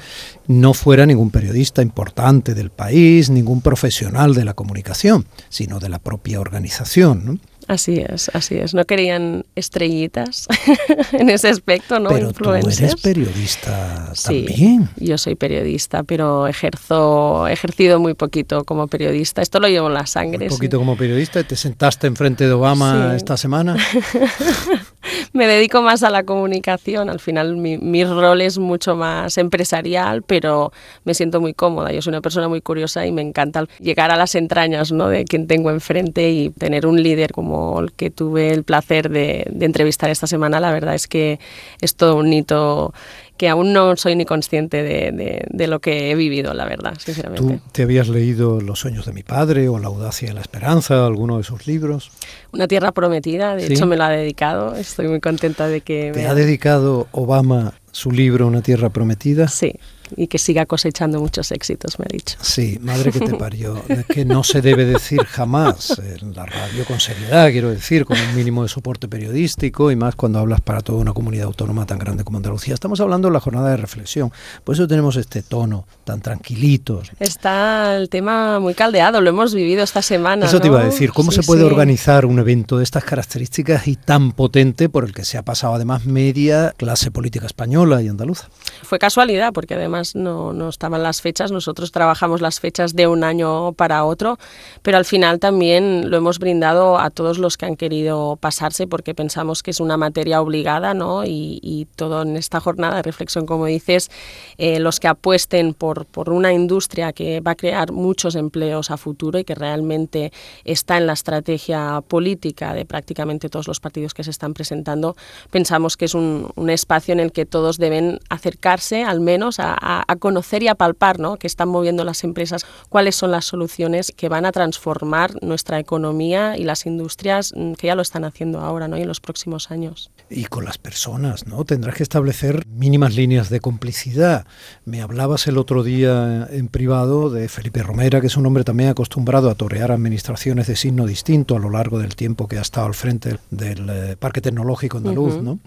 no 0.49 0.73
fuera 0.73 1.05
ningún 1.05 1.29
periodista 1.29 1.83
importante 1.83 2.55
del 2.55 2.71
país, 2.71 3.29
ningún 3.29 3.61
profesional 3.61 4.33
de 4.33 4.45
la 4.45 4.55
comunicación, 4.55 5.27
sino 5.47 5.79
de 5.79 5.89
la 5.89 5.99
propia 5.99 6.41
organización. 6.41 7.39
Así 7.67 7.99
es, 7.99 8.31
así 8.33 8.55
es. 8.55 8.73
No 8.73 8.83
querían 8.85 9.45
estrellitas 9.53 10.47
en 11.11 11.29
ese 11.29 11.49
aspecto, 11.49 11.99
¿no? 11.99 12.09
Pero 12.09 12.33
tú 12.33 12.51
eres 12.51 12.95
periodista 12.95 14.11
también. 14.25 14.89
Yo 14.95 15.19
soy 15.19 15.35
periodista, 15.35 16.01
pero 16.01 16.47
ejerzo, 16.47 17.47
he 17.47 17.53
ejercido 17.53 17.99
muy 17.99 18.15
poquito 18.15 18.63
como 18.63 18.87
periodista. 18.87 19.43
Esto 19.43 19.59
lo 19.59 19.67
llevo 19.67 19.85
en 19.85 19.93
la 19.93 20.07
sangre. 20.07 20.45
Un 20.45 20.49
poquito 20.49 20.79
como 20.79 20.97
periodista. 20.97 21.43
¿Te 21.43 21.55
sentaste 21.55 22.07
enfrente 22.07 22.47
de 22.47 22.53
Obama 22.53 23.13
esta 23.15 23.37
semana? 23.37 23.77
Me 25.33 25.47
dedico 25.47 25.81
más 25.81 26.03
a 26.03 26.09
la 26.09 26.23
comunicación. 26.23 27.09
Al 27.09 27.19
final 27.19 27.57
mi, 27.57 27.77
mi 27.77 28.03
rol 28.03 28.41
es 28.41 28.57
mucho 28.57 28.95
más 28.95 29.37
empresarial, 29.37 30.23
pero 30.23 30.71
me 31.03 31.13
siento 31.13 31.39
muy 31.41 31.53
cómoda. 31.53 31.91
Yo 31.91 32.01
soy 32.01 32.11
una 32.11 32.21
persona 32.21 32.47
muy 32.47 32.61
curiosa 32.61 33.05
y 33.05 33.11
me 33.11 33.21
encanta 33.21 33.65
llegar 33.79 34.11
a 34.11 34.15
las 34.15 34.35
entrañas 34.35 34.91
¿no? 34.91 35.07
de 35.07 35.25
quien 35.25 35.47
tengo 35.47 35.71
enfrente 35.71 36.29
y 36.31 36.49
tener 36.49 36.85
un 36.85 37.01
líder 37.01 37.31
como 37.31 37.79
el 37.79 37.91
que 37.91 38.09
tuve 38.09 38.51
el 38.51 38.63
placer 38.63 39.09
de, 39.09 39.47
entrevistar 39.59 40.09
esta 40.09 40.27
semana, 40.27 40.59
la 40.59 40.71
verdad 40.71 40.95
es 40.95 41.07
que 41.07 41.39
es 41.81 41.95
todo 41.95 42.15
un 42.15 42.33
hito 42.33 42.93
que 43.39 43.47
aún 43.47 43.71
no 43.71 43.95
soy 43.95 44.17
ni 44.17 44.25
consciente 44.25 44.83
de, 44.83 45.67
lo 45.67 45.79
que 45.79 46.11
he 46.11 46.15
vivido, 46.15 46.53
la 46.53 46.65
verdad, 46.65 46.95
sinceramente. 46.99 47.41
¿Tú 47.41 47.61
te 47.71 47.83
habías 47.83 48.09
leído 48.09 48.59
Los 48.59 48.79
sueños 48.79 49.05
de 49.05 49.13
mi 49.13 49.23
padre 49.23 49.69
o 49.69 49.79
La 49.79 49.87
audacia 49.87 50.29
y 50.29 50.33
la 50.33 50.41
esperanza, 50.41 51.05
alguno 51.05 51.37
de 51.37 51.45
sus 51.45 51.65
libros? 51.65 52.11
Una 52.51 52.67
tierra 52.67 52.91
prometida, 52.91 53.55
de 53.55 53.67
hecho 53.67 53.85
me 53.85 53.95
lo 53.95 54.03
ha 54.03 54.09
dedicado, 54.09 54.75
estoy 54.75 55.07
muy 55.07 55.21
contenta 55.21 55.69
de 55.69 55.79
que... 55.79 56.11
¿Te 56.13 56.27
ha 56.27 56.33
dedicado 56.33 57.07
Obama 57.13 57.75
su 57.93 58.11
libro 58.11 58.45
Una 58.45 58.61
tierra 58.61 58.89
prometida? 58.89 59.47
Sí, 59.47 59.73
y 60.15 60.27
que 60.27 60.37
siga 60.37 60.65
cosechando 60.65 61.19
muchos 61.19 61.51
éxitos, 61.51 61.99
me 61.99 62.05
ha 62.05 62.11
dicho. 62.11 62.37
Sí, 62.41 62.79
madre 62.81 63.11
que 63.11 63.19
te 63.19 63.33
parió. 63.37 63.81
Es 63.87 64.05
que 64.05 64.25
no 64.25 64.43
se 64.43 64.61
debe 64.61 64.85
decir 64.85 65.23
jamás 65.25 65.99
en 65.99 66.33
la 66.33 66.45
radio 66.45 66.85
con 66.85 66.99
seriedad, 66.99 67.51
quiero 67.51 67.69
decir, 67.69 68.05
con 68.05 68.19
un 68.19 68.35
mínimo 68.35 68.63
de 68.63 68.69
soporte 68.69 69.07
periodístico 69.07 69.91
y 69.91 69.95
más 69.95 70.15
cuando 70.15 70.39
hablas 70.39 70.61
para 70.61 70.81
toda 70.81 70.99
una 70.99 71.13
comunidad 71.13 71.45
autónoma 71.45 71.85
tan 71.85 71.99
grande 71.99 72.23
como 72.23 72.37
Andalucía. 72.37 72.73
Estamos 72.73 72.99
hablando 72.99 73.27
de 73.27 73.33
la 73.33 73.39
jornada 73.39 73.71
de 73.71 73.77
reflexión, 73.77 74.31
por 74.63 74.75
eso 74.75 74.87
tenemos 74.87 75.15
este 75.15 75.41
tono 75.41 75.85
tan 76.03 76.21
tranquilitos. 76.21 77.11
Está 77.19 77.95
el 77.97 78.09
tema 78.09 78.59
muy 78.59 78.73
caldeado, 78.73 79.21
lo 79.21 79.29
hemos 79.29 79.53
vivido 79.53 79.83
esta 79.83 80.01
semana. 80.01 80.45
Eso 80.45 80.59
te 80.59 80.67
iba 80.67 80.81
a 80.81 80.85
decir, 80.85 81.11
¿cómo 81.11 81.31
se 81.31 81.43
puede 81.43 81.63
organizar 81.63 82.25
un 82.25 82.39
evento 82.39 82.77
de 82.77 82.83
estas 82.83 83.03
características 83.03 83.87
y 83.87 83.95
tan 83.95 84.31
potente 84.31 84.89
por 84.89 85.05
el 85.05 85.13
que 85.13 85.25
se 85.25 85.37
ha 85.37 85.43
pasado 85.43 85.73
además 85.73 86.05
media 86.05 86.73
clase 86.77 87.11
política 87.11 87.45
española 87.45 88.01
y 88.01 88.07
andaluza? 88.07 88.49
Fue 88.83 88.99
casualidad, 88.99 89.53
porque 89.53 89.75
además 89.75 89.98
no, 90.15 90.53
no 90.53 90.69
estaban 90.69 91.03
las 91.03 91.21
fechas, 91.21 91.51
nosotros 91.51 91.91
trabajamos 91.91 92.41
las 92.41 92.59
fechas 92.59 92.95
de 92.95 93.07
un 93.07 93.23
año 93.23 93.73
para 93.73 94.03
otro, 94.05 94.37
pero 94.81 94.97
al 94.97 95.05
final 95.05 95.39
también 95.39 96.09
lo 96.09 96.17
hemos 96.17 96.39
brindado 96.39 96.97
a 96.97 97.09
todos 97.09 97.37
los 97.37 97.57
que 97.57 97.65
han 97.65 97.75
querido 97.75 98.37
pasarse 98.39 98.87
porque 98.87 99.13
pensamos 99.13 99.63
que 99.63 99.71
es 99.71 99.79
una 99.79 99.97
materia 99.97 100.41
obligada 100.41 100.93
¿no? 100.93 101.25
y, 101.25 101.59
y 101.61 101.87
todo 101.95 102.21
en 102.21 102.37
esta 102.37 102.59
jornada 102.59 102.97
de 102.97 103.01
reflexión, 103.01 103.45
como 103.45 103.65
dices, 103.65 104.09
eh, 104.57 104.79
los 104.79 104.99
que 104.99 105.07
apuesten 105.07 105.73
por, 105.73 106.05
por 106.05 106.29
una 106.29 106.53
industria 106.53 107.13
que 107.13 107.41
va 107.41 107.51
a 107.51 107.55
crear 107.55 107.91
muchos 107.91 108.35
empleos 108.35 108.91
a 108.91 108.97
futuro 108.97 109.39
y 109.39 109.43
que 109.43 109.55
realmente 109.55 110.31
está 110.63 110.97
en 110.97 111.07
la 111.07 111.13
estrategia 111.13 112.01
política 112.07 112.73
de 112.73 112.85
prácticamente 112.85 113.49
todos 113.49 113.67
los 113.67 113.79
partidos 113.79 114.13
que 114.13 114.23
se 114.23 114.31
están 114.31 114.53
presentando, 114.53 115.15
pensamos 115.51 115.97
que 115.97 116.05
es 116.05 116.13
un, 116.13 116.51
un 116.55 116.69
espacio 116.69 117.13
en 117.13 117.19
el 117.19 117.31
que 117.31 117.45
todos 117.45 117.77
deben 117.77 118.19
acercarse 118.29 119.03
al 119.03 119.19
menos 119.19 119.59
a, 119.59 119.77
a, 119.89 120.15
conocer 120.17 120.63
y 120.63 120.67
a 120.67 120.75
palpar 120.75 121.19
¿no? 121.19 121.37
que 121.37 121.47
están 121.47 121.69
moviendo 121.69 122.03
las 122.03 122.23
empresas, 122.23 122.65
cuáles 122.89 123.15
son 123.15 123.31
las 123.31 123.45
soluciones 123.45 124.13
que 124.15 124.29
van 124.29 124.45
a 124.45 124.51
transformar 124.51 125.31
nuestra 125.41 125.79
economía 125.79 126.57
y 126.57 126.63
las 126.63 126.85
industrias 126.85 127.53
mm, 127.55 127.73
que 127.73 127.87
ya 127.87 127.95
lo 127.95 128.01
están 128.01 128.23
haciendo 128.23 128.59
ahora 128.59 128.87
¿no? 128.87 128.97
y 128.97 129.01
en 129.01 129.07
los 129.07 129.19
próximos 129.19 129.71
años. 129.71 130.11
Y 130.29 130.45
con 130.45 130.65
las 130.65 130.77
personas, 130.77 131.47
¿no? 131.47 131.65
Tendrás 131.65 131.95
que 131.95 132.03
establecer 132.03 132.67
mínimas 132.67 133.15
líneas 133.15 133.49
de 133.49 133.59
complicidad. 133.59 134.45
Me 134.85 135.01
hablabas 135.01 135.47
el 135.47 135.57
otro 135.57 135.83
día 135.83 136.47
en 136.51 136.67
privado 136.67 137.31
de 137.31 137.49
Felipe 137.49 137.81
Romera, 137.81 138.21
que 138.21 138.27
es 138.27 138.37
un 138.37 138.45
hombre 138.45 138.63
también 138.63 138.89
acostumbrado 138.89 139.49
a 139.49 139.55
torear 139.55 139.91
administraciones 139.91 140.67
de 140.67 140.75
signo 140.75 141.07
distinto 141.07 141.55
a 141.55 141.59
lo 141.59 141.71
largo 141.71 141.97
del 141.97 142.15
tiempo 142.15 142.47
que 142.47 142.59
ha 142.59 142.61
estado 142.61 142.85
al 142.85 142.93
frente 142.93 143.37
del 143.49 143.89
eh, 143.89 144.15
Parque 144.19 144.41
Tecnológico 144.41 144.97
Andaluz, 144.97 145.41
¿no? 145.41 145.59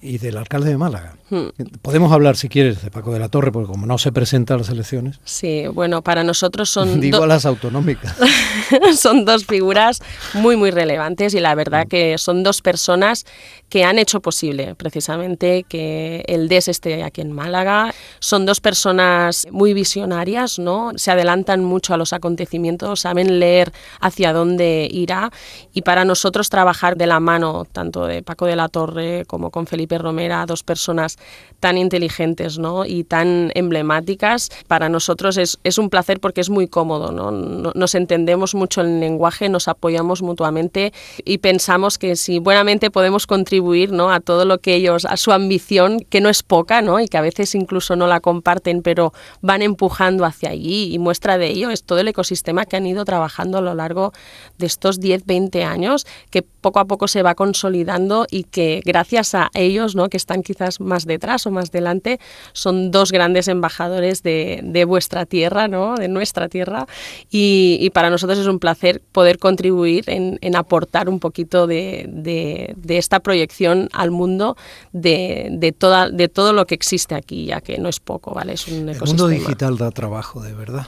Y 0.00 0.18
del 0.18 0.38
alcalde 0.38 0.70
de 0.70 0.78
Málaga. 0.78 1.16
Hmm. 1.28 1.48
Podemos 1.82 2.12
hablar, 2.12 2.36
si 2.36 2.48
quieres, 2.48 2.82
de 2.82 2.90
Paco 2.90 3.12
de 3.12 3.18
la 3.18 3.28
Torre, 3.28 3.52
porque 3.58 3.72
como 3.72 3.86
no 3.86 3.98
se 3.98 4.12
presenta 4.12 4.54
a 4.54 4.58
las 4.58 4.68
elecciones. 4.68 5.18
Sí, 5.24 5.64
bueno, 5.72 6.02
para 6.02 6.22
nosotros 6.22 6.70
son... 6.70 7.00
Digo 7.08 7.26
las 7.26 7.44
autonómicas. 7.44 8.14
son 8.96 9.24
dos 9.24 9.46
figuras 9.46 10.00
muy, 10.34 10.56
muy 10.56 10.70
relevantes 10.70 11.34
y 11.34 11.40
la 11.40 11.56
verdad 11.56 11.86
mm. 11.86 11.88
que 11.88 12.18
son 12.18 12.44
dos 12.44 12.62
personas 12.62 13.26
que 13.68 13.84
han 13.84 13.98
hecho 13.98 14.20
posible 14.20 14.76
precisamente 14.76 15.64
que 15.68 16.24
el 16.28 16.48
DES 16.48 16.68
esté 16.68 17.02
aquí 17.02 17.20
en 17.20 17.32
Málaga. 17.32 17.92
Son 18.20 18.46
dos 18.46 18.60
personas 18.60 19.48
muy 19.50 19.74
visionarias, 19.74 20.60
¿no? 20.60 20.92
Se 20.94 21.10
adelantan 21.10 21.64
mucho 21.64 21.94
a 21.94 21.96
los 21.96 22.12
acontecimientos, 22.12 23.00
saben 23.00 23.40
leer 23.40 23.72
hacia 24.00 24.32
dónde 24.32 24.88
irá 24.90 25.32
y 25.74 25.82
para 25.82 26.04
nosotros 26.04 26.48
trabajar 26.48 26.96
de 26.96 27.08
la 27.08 27.18
mano 27.18 27.66
tanto 27.70 28.06
de 28.06 28.22
Paco 28.22 28.46
de 28.46 28.54
la 28.54 28.68
Torre 28.68 29.24
como 29.26 29.50
con 29.50 29.66
Felipe 29.66 29.98
Romera, 29.98 30.46
dos 30.46 30.62
personas 30.62 31.18
tan 31.58 31.76
inteligentes, 31.76 32.58
¿no? 32.58 32.86
Y 32.86 33.02
tan 33.02 33.47
emblemáticas, 33.54 34.50
para 34.66 34.88
nosotros 34.88 35.36
es, 35.36 35.58
es 35.64 35.78
un 35.78 35.90
placer 35.90 36.20
porque 36.20 36.40
es 36.40 36.50
muy 36.50 36.68
cómodo, 36.68 37.12
¿no? 37.12 37.30
Nos 37.74 37.94
entendemos 37.94 38.54
mucho 38.54 38.80
el 38.80 39.00
lenguaje, 39.00 39.48
nos 39.48 39.68
apoyamos 39.68 40.22
mutuamente 40.22 40.92
y 41.24 41.38
pensamos 41.38 41.98
que 41.98 42.16
si 42.16 42.38
buenamente 42.38 42.90
podemos 42.90 43.26
contribuir 43.26 43.92
¿no? 43.92 44.10
a 44.10 44.20
todo 44.20 44.44
lo 44.44 44.58
que 44.58 44.74
ellos, 44.74 45.04
a 45.04 45.16
su 45.16 45.32
ambición, 45.32 46.00
que 46.00 46.20
no 46.20 46.28
es 46.28 46.42
poca, 46.42 46.82
¿no? 46.82 47.00
y 47.00 47.08
que 47.08 47.18
a 47.18 47.20
veces 47.20 47.54
incluso 47.54 47.96
no 47.96 48.06
la 48.06 48.20
comparten, 48.20 48.82
pero 48.82 49.12
van 49.40 49.62
empujando 49.62 50.24
hacia 50.24 50.50
allí 50.50 50.92
y 50.92 50.98
muestra 50.98 51.38
de 51.38 51.48
ello 51.48 51.70
es 51.70 51.84
todo 51.84 51.98
el 52.00 52.08
ecosistema 52.08 52.64
que 52.64 52.76
han 52.76 52.86
ido 52.86 53.04
trabajando 53.04 53.58
a 53.58 53.60
lo 53.60 53.74
largo 53.74 54.12
de 54.58 54.66
estos 54.66 55.00
10, 55.00 55.26
20 55.26 55.64
años, 55.64 56.06
que 56.30 56.42
poco 56.42 56.80
a 56.80 56.84
poco 56.86 57.08
se 57.08 57.22
va 57.22 57.34
consolidando 57.34 58.26
y 58.30 58.44
que 58.44 58.80
gracias 58.84 59.34
a 59.34 59.50
ellos, 59.54 59.94
¿no? 59.94 60.08
que 60.08 60.16
están 60.16 60.42
quizás 60.42 60.80
más 60.80 61.06
detrás 61.06 61.46
o 61.46 61.50
más 61.50 61.70
delante, 61.70 62.18
son 62.52 62.90
dos 62.90 63.12
grandes 63.12 63.27
embajadores 63.36 64.22
de, 64.22 64.60
de 64.64 64.84
vuestra 64.84 65.26
tierra, 65.26 65.68
¿no? 65.68 65.96
de 65.96 66.08
nuestra 66.08 66.48
tierra, 66.48 66.86
y, 67.30 67.78
y, 67.80 67.90
para 67.90 68.10
nosotros 68.10 68.38
es 68.38 68.46
un 68.46 68.58
placer 68.58 69.02
poder 69.12 69.38
contribuir 69.38 70.08
en, 70.08 70.38
en 70.40 70.56
aportar 70.56 71.08
un 71.08 71.20
poquito 71.20 71.66
de, 71.66 72.06
de, 72.08 72.74
de, 72.76 72.98
esta 72.98 73.20
proyección 73.20 73.88
al 73.92 74.10
mundo 74.10 74.56
de, 74.92 75.48
de, 75.52 75.72
toda, 75.72 76.10
de 76.10 76.28
todo 76.28 76.52
lo 76.52 76.66
que 76.66 76.74
existe 76.74 77.14
aquí, 77.14 77.46
ya 77.46 77.60
que 77.60 77.78
no 77.78 77.88
es 77.88 78.00
poco, 78.00 78.32
¿vale? 78.32 78.54
Es 78.54 78.66
un 78.68 78.88
ecosistema. 78.88 79.04
El 79.04 79.08
mundo 79.08 79.28
digital 79.28 79.76
da 79.76 79.90
trabajo, 79.90 80.40
de 80.40 80.54
verdad 80.54 80.86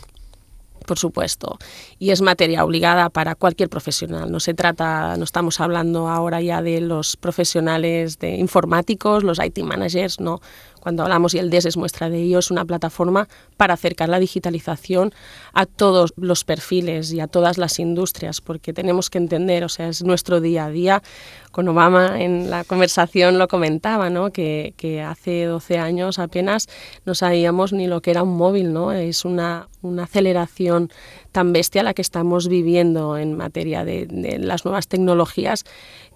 por 0.90 0.98
supuesto, 0.98 1.56
y 2.00 2.10
es 2.10 2.20
materia 2.20 2.64
obligada 2.64 3.10
para 3.10 3.36
cualquier 3.36 3.68
profesional. 3.68 4.28
No 4.28 4.40
se 4.40 4.54
trata, 4.54 5.16
no 5.16 5.22
estamos 5.22 5.60
hablando 5.60 6.08
ahora 6.08 6.40
ya 6.40 6.62
de 6.62 6.80
los 6.80 7.16
profesionales 7.16 8.18
de 8.18 8.34
informáticos, 8.36 9.22
los 9.22 9.38
IT 9.38 9.60
managers, 9.60 10.18
no. 10.18 10.40
Cuando 10.80 11.02
hablamos 11.02 11.34
y 11.34 11.38
el 11.38 11.50
DES 11.50 11.66
es 11.66 11.76
muestra 11.76 12.10
de 12.10 12.22
ello, 12.22 12.38
es 12.38 12.50
una 12.50 12.64
plataforma 12.64 13.28
para 13.56 13.74
acercar 13.74 14.08
la 14.08 14.18
digitalización 14.18 15.12
a 15.52 15.66
todos 15.66 16.12
los 16.16 16.44
perfiles 16.44 17.12
y 17.12 17.20
a 17.20 17.26
todas 17.26 17.58
las 17.58 17.78
industrias, 17.78 18.40
porque 18.40 18.72
tenemos 18.72 19.10
que 19.10 19.18
entender, 19.18 19.64
o 19.64 19.68
sea, 19.68 19.88
es 19.88 20.02
nuestro 20.02 20.40
día 20.40 20.66
a 20.66 20.70
día. 20.70 21.02
Con 21.52 21.68
Obama 21.68 22.22
en 22.22 22.48
la 22.48 22.64
conversación 22.64 23.38
lo 23.38 23.48
comentaba, 23.48 24.08
¿no? 24.08 24.30
que, 24.30 24.74
que 24.76 25.02
hace 25.02 25.44
12 25.44 25.78
años 25.78 26.18
apenas 26.18 26.68
no 27.04 27.14
sabíamos 27.14 27.72
ni 27.72 27.86
lo 27.86 28.00
que 28.00 28.10
era 28.10 28.22
un 28.22 28.36
móvil, 28.36 28.72
¿no? 28.72 28.92
Es 28.92 29.24
una, 29.24 29.68
una 29.82 30.04
aceleración 30.04 30.90
tan 31.32 31.52
bestia 31.52 31.82
la 31.82 31.94
que 31.94 32.02
estamos 32.02 32.48
viviendo 32.48 33.16
en 33.16 33.36
materia 33.36 33.84
de, 33.84 34.06
de 34.06 34.38
las 34.38 34.64
nuevas 34.64 34.88
tecnologías 34.88 35.64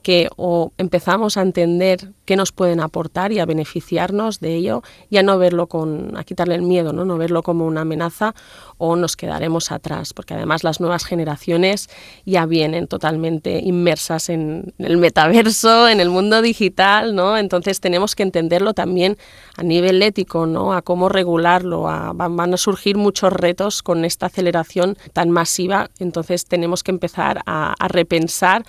que 0.05 0.29
o 0.37 0.73
empezamos 0.79 1.37
a 1.37 1.43
entender 1.43 2.11
qué 2.27 2.37
nos 2.37 2.53
pueden 2.53 2.81
aportar 2.81 3.33
y 3.33 3.41
a 3.41 3.47
beneficiarnos 3.47 4.39
de 4.39 4.55
ello 4.55 4.83
y 5.11 5.17
a 5.17 5.23
no 5.23 5.39
verlo 5.39 5.67
con, 5.67 6.17
a 6.17 6.25
quitarle 6.25 6.55
el 6.55 6.63
miedo, 6.63 6.93
¿no? 6.93 7.05
no 7.05 7.17
verlo 7.17 7.43
como 7.43 7.67
una 7.67 7.81
amenaza 7.81 8.35
o 8.79 8.97
nos 8.97 9.17
quedaremos 9.17 9.73
atrás, 9.73 10.13
porque 10.13 10.35
además 10.35 10.63
las 10.63 10.79
nuevas 10.79 11.05
generaciones 11.05 11.89
ya 12.27 12.45
vienen 12.45 12.87
totalmente 12.87 13.61
inmersas 13.61 14.29
en 14.29 14.75
el 14.79 14.99
metaverso, 14.99 15.89
en 15.89 16.01
el 16.01 16.11
mundo 16.11 16.43
digital, 16.43 17.15
¿no? 17.15 17.39
Entonces 17.39 17.81
tenemos 17.81 18.15
que 18.15 18.25
entenderlo 18.25 18.75
también 18.75 19.17
a 19.57 19.63
nivel 19.63 20.03
ético, 20.03 20.47
¿no? 20.47 20.75
A 20.75 20.83
cómo 20.83 21.09
regularlo, 21.09 21.83
van 21.83 22.55
a 22.55 22.57
surgir 22.59 22.97
muchos 22.99 23.33
retos 23.33 23.83
con 23.83 24.05
esta 24.05 24.27
aceleración 24.27 24.99
tan 25.15 25.31
masiva, 25.31 25.91
entonces 25.99 26.45
tenemos 26.45 26.83
que 26.83 26.91
empezar 26.91 27.41
a, 27.47 27.75
a 27.79 27.89
repensar 27.89 28.65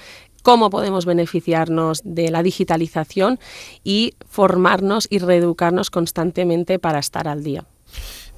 cómo 0.45 0.69
podemos 0.69 1.07
beneficiarnos 1.07 2.03
de 2.05 2.29
la 2.29 2.43
digitalización 2.43 3.39
y 3.83 4.13
formarnos 4.29 5.07
y 5.09 5.17
reeducarnos 5.17 5.89
constantemente 5.89 6.77
para 6.77 6.99
estar 6.99 7.27
al 7.27 7.43
día. 7.43 7.65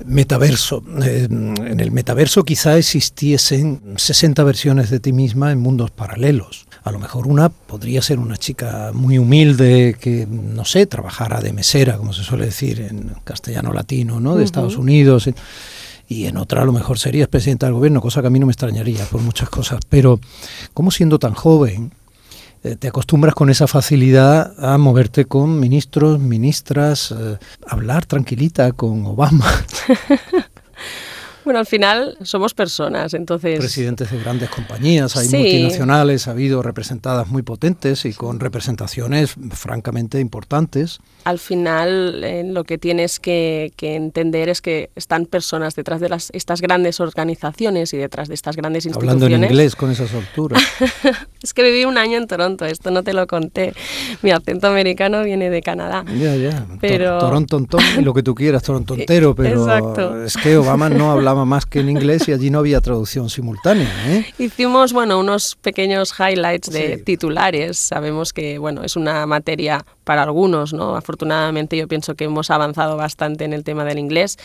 Metaverso. 0.06 0.84
Eh, 1.04 1.28
en 1.30 1.80
el 1.82 1.92
metaverso 1.92 2.46
quizá 2.46 2.78
existiesen 2.78 3.96
60 3.98 4.42
versiones 4.46 4.90
de 4.90 5.02
ti 5.02 5.12
misma 5.12 5.52
en 5.52 5.60
mundos 5.60 5.92
paralelos. 5.92 6.68
A 6.84 6.92
lo 6.92 7.00
mejor 7.00 7.28
una 7.28 7.50
podría 7.50 8.02
ser 8.02 8.20
una 8.20 8.38
chica 8.38 8.92
muy 8.94 9.18
humilde 9.18 9.98
que, 10.00 10.26
no 10.30 10.64
sé, 10.64 10.86
trabajara 10.86 11.42
de 11.42 11.52
mesera, 11.52 11.98
como 11.98 12.14
se 12.14 12.24
suele 12.24 12.46
decir 12.46 12.80
en 12.80 13.16
castellano 13.26 13.74
latino, 13.74 14.22
¿no? 14.22 14.38
De 14.38 14.46
Estados 14.46 14.78
Unidos. 14.78 15.30
Y 16.08 16.26
en 16.26 16.38
otra 16.38 16.62
a 16.62 16.66
lo 16.66 16.72
mejor 16.72 17.00
serías 17.00 17.28
presidenta 17.28 17.66
del 17.66 17.76
gobierno, 17.76 18.02
cosa 18.02 18.22
que 18.22 18.28
a 18.28 18.30
mí 18.30 18.40
no 18.40 18.46
me 18.46 18.54
extrañaría 18.54 19.06
por 19.06 19.22
muchas 19.22 19.50
cosas. 19.50 19.80
Pero, 19.90 20.20
¿cómo 20.74 20.92
siendo 20.92 21.20
tan 21.20 21.34
joven 21.34 21.92
eh, 22.64 22.76
te 22.76 22.88
acostumbras 22.88 23.36
con 23.36 23.50
esa 23.50 23.68
facilidad 23.68 24.54
a 24.58 24.78
moverte 24.78 25.26
con 25.26 25.60
ministros, 25.60 26.20
ministras, 26.20 27.14
eh, 27.18 27.38
hablar 27.66 28.06
tranquilita 28.06 28.72
con 28.72 29.06
Obama. 29.06 29.46
Bueno, 31.48 31.62
al 31.62 31.66
final 31.66 32.18
somos 32.24 32.54
personas, 32.54 33.14
entonces... 33.14 33.58
Presidentes 33.60 34.12
de 34.12 34.20
grandes 34.20 34.50
compañías, 34.50 35.16
hay 35.16 35.30
multinacionales, 35.30 36.28
ha 36.28 36.32
habido 36.32 36.62
representadas 36.62 37.30
muy 37.30 37.42
potentes 37.42 38.04
y 38.04 38.12
con 38.12 38.42
representaciones 38.42 39.36
francamente 39.52 40.20
importantes. 40.20 41.00
Al 41.24 41.40
final 41.40 42.22
eh, 42.26 42.44
lo 42.46 42.66
que 42.66 42.78
tienes 42.78 43.22
que, 43.22 43.72
entender 43.80 44.50
es 44.50 44.62
que 44.62 44.90
están 44.98 45.26
personas 45.26 45.74
detrás 45.76 46.02
de 46.02 46.10
las, 46.10 46.32
estas 46.34 46.60
grandes 46.60 47.00
organizaciones 47.00 47.94
y 47.94 47.98
detrás 47.98 48.28
de 48.28 48.34
estas 48.34 48.58
grandes 48.58 48.86
instituciones. 48.86 49.24
Hablando 49.24 49.46
en 49.46 49.50
inglés 49.50 49.78
con 49.78 49.90
esa 49.90 50.06
soltura. 50.06 50.58
es 51.42 51.54
que 51.54 51.64
viví 51.64 51.86
un 51.86 51.98
año 51.98 52.18
en 52.18 52.28
Toronto, 52.28 52.66
esto 52.66 52.92
no 52.92 53.04
te 53.04 53.14
lo 53.14 53.26
conté. 53.26 53.74
Mi 54.22 54.32
acento 54.32 54.68
americano 54.68 55.24
viene 55.24 55.50
de 55.50 55.62
Canadá. 55.62 56.04
Ya, 56.14 56.36
ya. 56.36 56.66
Pero... 56.82 57.20
Toronto, 57.20 57.66
lo 58.02 58.14
que 58.14 58.24
tú 58.24 58.36
quieras, 58.36 58.64
Toronto 58.68 58.96
entero, 58.96 59.34
pero 59.34 60.26
es 60.26 60.36
que 60.36 60.58
Obama 60.58 60.90
no 60.90 61.10
hablaba 61.14 61.37
más 61.46 61.66
que 61.66 61.80
en 61.80 61.90
inglés 61.90 62.28
y 62.28 62.34
allí 62.34 62.50
no 62.50 62.60
había 62.60 62.82
traducción 62.82 63.30
simultánea. 63.30 63.90
¿eh? 64.08 64.26
Hicimos, 64.38 64.94
bueno, 64.94 65.20
unos 65.20 65.56
pequeños 65.56 66.14
highlights 66.18 66.72
de 66.72 66.98
titulares. 66.98 67.78
Sabemos 67.78 68.34
que, 68.34 68.58
bueno, 68.58 68.84
es 68.84 68.96
una 68.96 69.26
materia 69.26 69.86
para 70.08 70.24
algunos, 70.24 70.72
¿no? 70.72 70.96
Afortunadamente 70.96 71.76
yo 71.76 71.86
pienso 71.90 72.16
que 72.16 72.24
hemos 72.24 72.50
avanzado 72.50 72.96
bastante 72.96 73.44
en 73.44 73.52
el 73.52 73.66
tema 73.66 73.84
del 73.84 74.00
inglés 74.00 74.38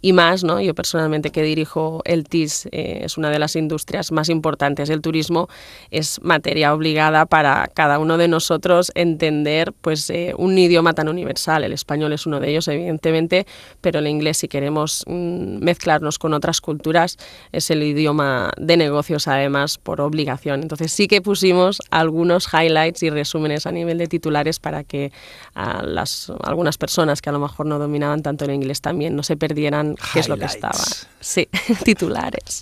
y 0.00 0.12
más, 0.12 0.44
¿no? 0.44 0.60
Yo 0.60 0.76
personalmente 0.76 1.30
que 1.32 1.42
dirijo 1.42 2.02
el 2.04 2.22
TIS, 2.22 2.68
eh, 2.70 3.00
es 3.02 3.18
una 3.18 3.28
de 3.28 3.40
las 3.40 3.56
industrias 3.56 4.12
más 4.12 4.28
importantes. 4.28 4.88
El 4.90 5.00
turismo 5.00 5.48
es 5.90 6.20
materia 6.22 6.72
obligada 6.72 7.26
para 7.26 7.68
cada 7.74 7.98
uno 7.98 8.16
de 8.16 8.28
nosotros 8.28 8.92
entender, 8.94 9.72
pues, 9.72 10.08
eh, 10.08 10.34
un 10.38 10.56
idioma 10.56 10.92
tan 10.92 11.08
universal. 11.08 11.64
El 11.64 11.72
español 11.72 12.12
es 12.12 12.24
uno 12.24 12.38
de 12.38 12.50
ellos, 12.50 12.68
evidentemente, 12.68 13.44
pero 13.80 13.98
el 13.98 14.06
inglés, 14.06 14.38
si 14.38 14.46
queremos 14.46 15.02
mm, 15.08 15.64
mezclarnos 15.64 16.20
con 16.20 16.32
otras 16.32 16.60
culturas, 16.60 17.16
es 17.50 17.72
el 17.72 17.82
idioma 17.82 18.52
de 18.56 18.76
negocios, 18.76 19.26
además, 19.26 19.78
por 19.78 20.00
obligación. 20.00 20.62
Entonces 20.62 20.92
sí 20.92 21.08
que 21.08 21.20
pusimos 21.20 21.80
algunos 21.90 22.46
highlights 22.54 23.02
y 23.02 23.10
resúmenes 23.10 23.66
a 23.66 23.72
nivel 23.72 23.98
de 23.98 24.06
titulares 24.06 24.60
para 24.60 24.84
que 24.84 25.07
a 25.54 25.82
las, 25.82 26.30
algunas 26.42 26.78
personas 26.78 27.22
que 27.22 27.30
a 27.30 27.32
lo 27.32 27.38
mejor 27.38 27.66
no 27.66 27.78
dominaban 27.78 28.22
tanto 28.22 28.44
el 28.44 28.52
inglés 28.52 28.80
también 28.80 29.16
no 29.16 29.22
se 29.22 29.36
perdieran 29.36 29.96
qué 30.12 30.20
es 30.20 30.28
lo 30.28 30.36
que 30.36 30.46
estaba. 30.46 30.84
Sí, 31.20 31.48
titulares. 31.84 32.60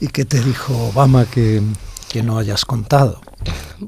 ¿Y 0.00 0.08
qué 0.08 0.24
te 0.24 0.40
dijo 0.40 0.88
Obama 0.88 1.24
que, 1.26 1.62
que 2.08 2.22
no 2.22 2.38
hayas 2.38 2.64
contado? 2.64 3.20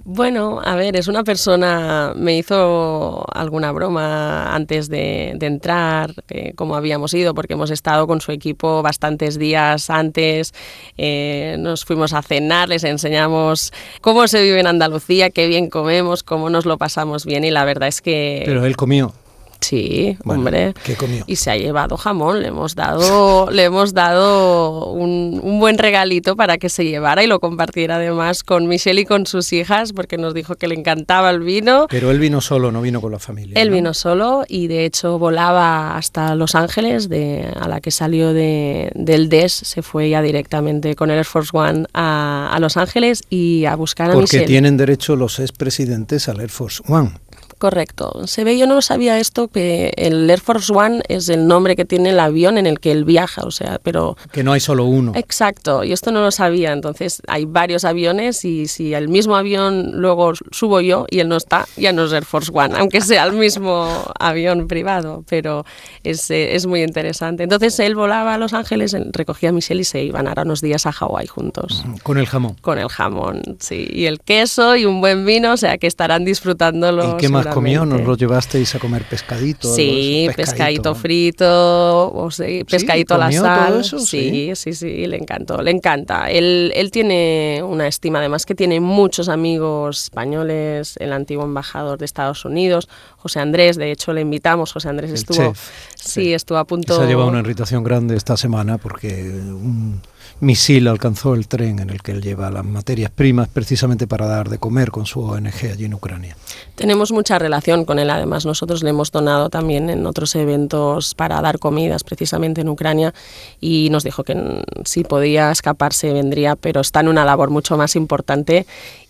Bueno, 0.05 0.61
a 0.65 0.75
ver, 0.77 0.97
es 0.97 1.09
una 1.09 1.25
persona, 1.25 2.13
me 2.17 2.37
hizo 2.37 3.25
alguna 3.33 3.73
broma 3.73 4.55
antes 4.55 4.89
de, 4.89 5.37
entrar, 5.41 6.13
eh, 6.29 6.53
como 6.55 6.75
habíamos 6.75 7.15
ido, 7.15 7.35
porque 7.35 7.55
hemos 7.55 7.71
estado 7.71 8.07
con 8.07 8.21
su 8.21 8.33
equipo 8.33 8.83
bastantes 8.83 9.39
días 9.39 9.91
antes, 9.91 10.53
eh, 10.99 11.57
nos 11.59 11.85
fuimos 11.85 12.13
a 12.13 12.23
cenar, 12.23 12.69
les 12.69 12.85
enseñamos 12.85 13.73
cómo 14.01 14.27
se 14.27 14.43
vive 14.43 14.61
en 14.61 14.67
Andalucía, 14.67 15.31
qué 15.31 15.47
bien 15.47 15.71
comemos, 15.71 16.23
cómo 16.23 16.51
nos 16.51 16.67
lo 16.67 16.79
pasamos 16.79 17.25
bien 17.25 17.45
y 17.45 17.51
la 17.51 17.65
verdad 17.65 17.89
es 17.89 18.03
que... 18.03 18.43
Pero 18.45 18.65
él 18.65 18.77
comió. 18.77 19.13
Sí, 19.61 20.17
hombre. 20.25 20.75
¿Qué 20.85 20.95
comió? 20.95 21.25
Y 21.27 21.37
se 21.37 21.51
ha 21.51 21.57
llevado 21.57 21.97
jamón, 21.97 22.43
le 22.43 22.49
hemos 22.49 22.75
dado, 22.75 23.51
le 23.53 23.65
hemos 23.65 23.95
dado 23.95 24.91
un, 24.93 25.41
un, 25.43 25.61
buen 25.61 25.79
regalito 25.79 26.37
para 26.37 26.59
que 26.59 26.69
se 26.69 26.85
llevara 26.85 27.25
y 27.25 27.27
lo 27.27 27.41
compartiera 27.41 27.97
además 27.97 28.45
con 28.45 28.69
Michelle 28.69 29.01
y 29.01 29.05
con 29.05 29.27
sus 29.27 29.53
hijas, 29.53 29.93
porque 29.93 30.19
nos 30.19 30.35
dijo 30.35 30.55
que 30.57 30.69
le 30.69 30.75
encantaba 30.75 31.31
el 31.31 31.41
vino. 31.41 31.87
Pero 31.91 32.11
él 32.11 32.19
vino 32.19 32.41
solo, 32.41 32.71
no 32.71 32.83
vino 32.83 33.01
con 33.01 33.13
la 33.13 33.19
familia. 33.19 33.61
Él 33.61 33.71
vino 33.71 33.95
solo 33.95 34.45
y 34.49 34.69
de 34.69 34.85
hecho 34.85 35.19
volaba 35.19 35.97
hasta 35.97 36.35
Los 36.35 36.55
Ángeles, 36.55 37.09
de, 37.09 37.49
a 37.59 37.69
la 37.69 37.81
que 37.81 37.91
salió 37.91 38.33
de, 38.33 38.91
del 38.95 39.29
DES, 39.29 39.53
se 39.53 39.83
fue 39.83 40.11
ya 40.11 40.23
directamente 40.23 40.95
con 40.95 41.11
el 41.11 41.19
Air 41.19 41.25
Force 41.25 41.51
One 41.53 41.87
a, 41.95 42.51
a 42.53 42.61
Los 42.61 42.77
Ángeles 42.77 43.23
y 43.31 43.65
a 43.65 43.75
buscar 43.77 44.11
a 44.11 44.15
Porque 44.15 44.41
tienen 44.41 44.77
derecho 44.77 45.17
los 45.17 45.39
expresidentes 45.39 46.29
al 46.29 46.41
Air 46.41 46.51
Force 46.51 46.83
One. 46.87 47.13
Correcto. 47.59 48.27
Se 48.27 48.45
ve, 48.45 48.59
yo 48.59 48.67
no 48.67 48.83
sabía 48.83 49.19
esto, 49.19 49.49
que 49.49 49.93
el 49.97 50.29
Air 50.29 50.41
Force 50.41 50.71
One 50.73 51.03
es 51.09 51.31
el 51.31 51.47
nombre 51.47 51.75
que 51.75 51.87
tiene 51.87 52.11
el 52.11 52.21
avión 52.21 52.59
en 52.59 52.67
el 52.67 52.81
que 52.81 52.93
él 52.93 53.05
viaja, 53.05 53.45
o 53.45 53.51
sea, 53.51 53.81
pero... 53.83 54.17
Que 54.31 54.45
no 54.45 54.53
hay 54.53 54.61
solo 54.61 54.85
uno. 54.85 55.13
Exacto, 55.15 55.83
y 55.83 55.93
esto 55.93 56.13
no 56.13 56.21
lo 56.21 56.31
sabía, 56.31 56.73
entonces 56.73 57.23
hay 57.27 57.47
varios 57.47 57.85
aviones 57.85 58.45
y 58.45 58.67
si 58.67 58.93
el 58.93 59.09
mismo 59.09 59.37
avión 59.37 59.93
luego 59.95 60.35
subo 60.51 60.83
yo 60.83 61.07
y 61.11 61.21
él 61.21 61.29
no 61.29 61.37
está, 61.37 61.67
ya 61.77 61.93
no 61.93 62.05
es 62.05 62.13
Air 62.13 62.27
Force 62.27 62.51
One, 62.53 62.75
aunque 62.77 63.01
sea 63.01 63.25
el 63.25 63.33
mismo 63.33 63.89
avión 64.19 64.69
privado, 64.69 65.25
pero 65.29 65.65
es, 66.05 66.31
eh, 66.31 66.57
es 66.57 66.67
muy 66.67 66.83
interesante. 66.83 67.43
Entonces 67.43 67.79
él 67.81 67.95
volaba 67.95 68.35
a 68.35 68.39
Los 68.39 68.53
Ángeles, 68.53 68.95
recogía 69.13 69.49
a 69.49 69.53
Michelle 69.53 69.81
y 69.81 69.85
se 69.85 70.03
iban 70.03 70.29
ahora 70.29 70.43
unos 70.43 70.61
días 70.61 70.85
a 70.85 70.93
Hawái 70.93 71.27
juntos. 71.27 71.85
Con 72.03 72.19
el 72.19 72.27
jamón. 72.27 72.57
Con 72.61 72.79
el 72.79 72.89
jamón, 72.89 73.43
sí, 73.61 73.89
y 73.91 74.05
el 74.05 74.21
queso 74.21 74.77
y 74.77 74.85
un 74.85 75.01
buen 75.01 75.25
vino, 75.25 75.53
o 75.53 75.57
sea 75.57 75.79
que 75.79 75.87
estarán 75.87 76.27
disfrutándolo 76.27 77.17
comió? 77.53 77.85
¿Nos 77.85 78.03
lo 78.03 78.17
llevasteis 78.17 78.75
a 78.75 78.79
comer 78.79 79.05
pescadito? 79.05 79.75
Sí, 79.75 80.29
pescadito, 80.37 80.95
frito, 80.95 82.09
o 82.09 82.29
pescadito 82.69 83.15
a 83.15 83.19
la 83.19 83.33
sal. 83.33 83.85
Sí, 83.85 84.53
sí, 84.55 84.73
sí, 84.73 85.07
le 85.07 85.17
encantó, 85.17 85.63
le 85.63 85.71
encanta. 85.71 86.31
Él, 86.31 86.73
él 86.75 86.91
tiene 86.91 87.63
una 87.63 87.87
estima, 87.87 88.19
además 88.19 88.47
que 88.47 88.55
tiene 88.55 88.81
muchos 88.81 89.29
amigos 89.29 90.05
españoles, 90.05 90.97
el 90.99 91.13
antiguo 91.13 91.45
embajador 91.45 91.99
de 91.99 92.05
Estados 92.05 92.45
Unidos, 92.45 92.89
José 93.17 93.41
Andrés, 93.41 93.77
de 93.77 93.91
hecho 93.91 94.13
le 94.13 94.21
invitamos, 94.21 94.73
José 94.73 94.89
Andrés 94.89 95.11
estuvo, 95.11 95.55
sí, 95.95 96.33
estuvo 96.33 96.59
a 96.59 96.65
punto... 96.65 96.97
Se 96.97 97.03
ha 97.03 97.07
llevado 97.07 97.29
una 97.29 97.41
irritación 97.41 97.83
grande 97.83 98.17
esta 98.17 98.37
semana 98.37 98.79
porque 98.79 99.09
un 99.09 100.01
misil 100.41 100.89
alcanzó 100.89 101.35
el 101.35 101.49
tren 101.49 101.79
en 101.79 101.91
el 101.91 102.03
que 102.03 102.13
él 102.13 102.23
lleva 102.23 102.51
las 102.51 102.65
materias 102.65 103.11
primas 103.11 103.49
precisamente 103.49 104.07
para 104.07 104.27
dar 104.27 104.49
de 104.49 104.59
comer 104.59 104.91
con 104.91 105.07
su 105.07 105.21
ONG 105.21 105.71
allí 105.73 105.85
en 105.85 105.95
Ucrania. 105.95 106.37
Tenemos 106.75 107.13
mucha 107.13 107.39
relación 107.39 107.85
con 107.85 107.99
él, 107.99 108.11
además 108.11 108.45
nosotros 108.45 108.83
le 108.83 108.91
hemos 108.91 109.11
donado 109.11 109.49
también 109.49 109.89
en 109.91 110.07
otros 110.07 110.35
eventos 110.35 111.15
para 111.15 111.41
dar 111.41 111.59
comidas 111.59 112.05
precisamente 112.05 112.61
en 112.61 112.69
Ucrania 112.69 113.15
y 113.61 113.89
nos 113.91 114.05
dijo 114.05 114.25
que 114.25 114.63
si 114.85 115.05
podía 115.05 115.51
escaparse 115.51 116.13
vendría, 116.13 116.57
pero 116.57 116.81
está 116.81 117.01
en 117.01 117.09
una 117.09 117.25
labor 117.25 117.51
mucho 117.51 117.77
más 117.77 117.97
importante 117.97 118.67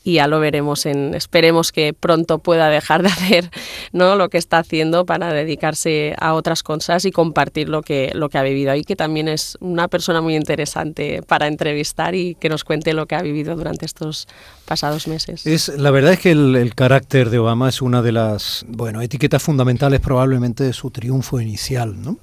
y 0.07 0.15
ya 0.15 0.29
lo 0.29 0.39
veremos 0.39 0.87
en 0.87 1.15
esperemos 1.15 1.73
que 1.73 1.93
pronto 1.93 2.39
pueda 2.39 2.69
dejar 2.69 3.03
de 3.03 3.09
hacer 3.09 3.51
no 3.93 4.15
lo 4.15 4.29
que 4.29 4.39
está 4.39 4.59
haciendo 4.59 5.05
para 5.05 5.33
dedicarse 5.33 6.15
a 6.19 6.35
otras 6.35 6.63
cosas 6.63 7.05
y 7.05 7.11
compartir 7.11 7.69
lo 7.69 7.83
que 7.83 8.13
lo 8.15 8.29
que 8.29 8.39
ha 8.39 8.43
vivido 8.45 8.71
ahí 8.71 8.85
que 8.85 8.95
también 8.95 9.27
es 9.27 9.59
una 9.61 9.89
persona 9.89 10.21
muy 10.21 10.37
interesante 10.37 11.23
para 11.27 11.49
entrevistar 11.49 12.15
y 12.15 12.37
que 12.37 12.49
nos 12.49 12.63
cuente 12.63 12.95
lo 12.95 13.07
que 13.07 13.17
ha 13.17 13.23
vivido 13.23 13.57
durante 13.57 13.85
estos 13.85 14.29
pasados 14.65 15.09
meses. 15.09 15.45
Es 15.45 15.69
la 15.77 15.91
verdad 15.91 16.13
es 16.13 16.21
que 16.21 16.31
el, 16.31 16.55
el 16.55 16.77
carácter 16.77 17.31
de 17.31 17.41
Obama 17.41 17.69
es 17.69 17.83
una 17.83 18.01
de 18.01 18.13
las 18.13 18.65
bueno 18.69 19.03
etiquetas 19.03 19.43
fundamentales 19.43 19.99
probablemente 19.99 20.63
de 20.63 20.73
su 20.73 20.93
triunfo 20.93 21.41
inicial, 21.41 22.01
¿no? 22.01 22.19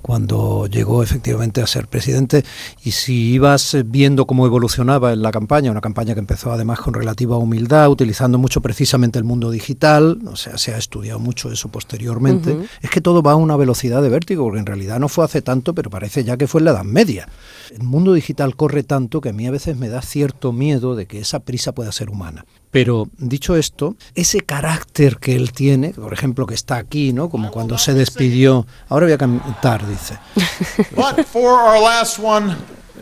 Cuando 0.00 0.66
llegó 0.66 1.02
efectivamente 1.02 1.62
a 1.62 1.66
ser 1.66 1.88
presidente. 1.88 2.44
Y 2.84 2.92
si 2.92 3.32
ibas 3.32 3.76
viendo 3.86 4.26
cómo 4.26 4.46
evolucionaba 4.46 5.12
en 5.12 5.22
la 5.22 5.30
campaña, 5.30 5.70
una 5.70 5.80
campaña 5.80 6.14
que 6.14 6.20
empezó 6.20 6.52
además 6.52 6.80
con 6.80 6.94
relativa 6.94 7.36
humildad, 7.36 7.90
utilizando 7.90 8.38
mucho 8.38 8.60
precisamente 8.60 9.18
el 9.18 9.24
mundo 9.24 9.50
digital, 9.50 10.18
o 10.26 10.36
sea, 10.36 10.58
se 10.58 10.74
ha 10.74 10.78
estudiado 10.78 11.18
mucho 11.18 11.50
eso 11.50 11.68
posteriormente, 11.68 12.56
es 12.80 12.90
que 12.90 13.00
todo 13.00 13.22
va 13.22 13.32
a 13.32 13.36
una 13.36 13.56
velocidad 13.56 14.02
de 14.02 14.08
vértigo, 14.08 14.44
porque 14.44 14.60
en 14.60 14.66
realidad 14.66 14.98
no 14.98 15.08
fue 15.08 15.24
hace 15.24 15.42
tanto, 15.42 15.74
pero 15.74 15.90
parece 15.90 16.24
ya 16.24 16.36
que 16.36 16.46
fue 16.46 16.60
en 16.60 16.66
la 16.66 16.70
Edad 16.72 16.84
Media. 16.84 17.28
El 17.72 17.84
mundo 17.84 18.12
digital 18.12 18.54
corre 18.54 18.82
tanto 18.82 19.22
que 19.22 19.30
a 19.30 19.32
mí 19.32 19.46
a 19.46 19.50
veces 19.50 19.78
me 19.78 19.88
da 19.88 20.02
cierto 20.02 20.52
miedo 20.52 20.94
de 20.94 21.06
que 21.06 21.20
esa 21.20 21.40
prisa 21.40 21.72
pueda 21.72 21.90
ser 21.90 22.10
humana. 22.10 22.44
Pero 22.70 23.08
dicho 23.16 23.56
esto, 23.56 23.96
ese 24.14 24.40
carácter 24.40 25.16
que 25.16 25.34
él 25.36 25.52
tiene, 25.52 25.90
por 25.90 26.12
ejemplo, 26.12 26.46
que 26.46 26.54
está 26.54 26.76
aquí, 26.76 27.14
¿no? 27.14 27.30
Como 27.30 27.50
cuando 27.50 27.78
se 27.78 27.94
despidió. 27.94 28.66
Ahora 28.88 29.06
voy 29.06 29.14
a 29.14 29.18
cantar, 29.18 29.86
dice. 29.88 30.18
But 30.94 31.24
for 31.24 31.52
our 31.52 31.82
last 31.82 32.18
one, 32.22 32.54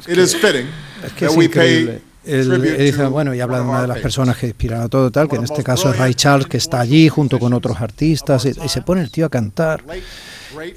it 0.07 0.19
is 0.19 0.37
fitting 0.37 0.69
es 1.05 1.13
que 1.15 1.27
es 1.27 1.37
increíble. 1.37 2.03
Él, 2.23 2.79
dice, 2.79 3.07
bueno, 3.07 3.35
y 3.35 3.41
habla 3.41 3.59
de 3.59 3.65
una 3.65 3.81
de 3.83 3.89
las 3.89 3.99
personas 3.99 4.37
que 4.37 4.47
inspiran 4.47 4.83
a 4.83 4.89
todo 4.89 5.11
tal, 5.11 5.29
que 5.29 5.37
en 5.37 5.45
este 5.45 5.65
caso 5.65 5.91
es 5.91 5.99
Ray 5.99 6.15
Charles, 6.15 6.47
que 6.47 6.59
está 6.59 6.79
allí 6.79 7.09
junto 7.09 7.39
con 7.39 7.55
otros 7.55 7.81
artistas, 7.81 8.45
y, 8.45 8.51
y 8.51 8.69
se 8.69 8.83
pone 8.83 9.01
el 9.01 9.11
tío 9.11 9.27
a 9.27 9.31
cantar. 9.31 9.83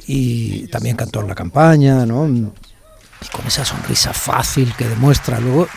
Y 0.08 0.68
también 0.68 0.96
cantó 0.96 1.22
en 1.22 1.28
la 1.28 1.36
campaña, 1.36 2.06
¿no? 2.06 2.26
Y 3.24 3.28
con 3.28 3.48
esa 3.48 3.64
sonrisa 3.64 4.14
fácil 4.14 4.74
que 4.76 4.88
demuestra 4.88 5.40
luego 5.40 5.68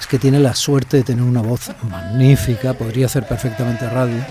es 0.00 0.06
que 0.06 0.18
tiene 0.18 0.40
la 0.40 0.54
suerte 0.54 0.98
de 0.98 1.02
tener 1.04 1.22
una 1.22 1.42
voz 1.42 1.70
magnífica, 1.88 2.74
podría 2.74 3.06
hacer 3.06 3.26
perfectamente 3.26 3.88
radio. 3.88 4.24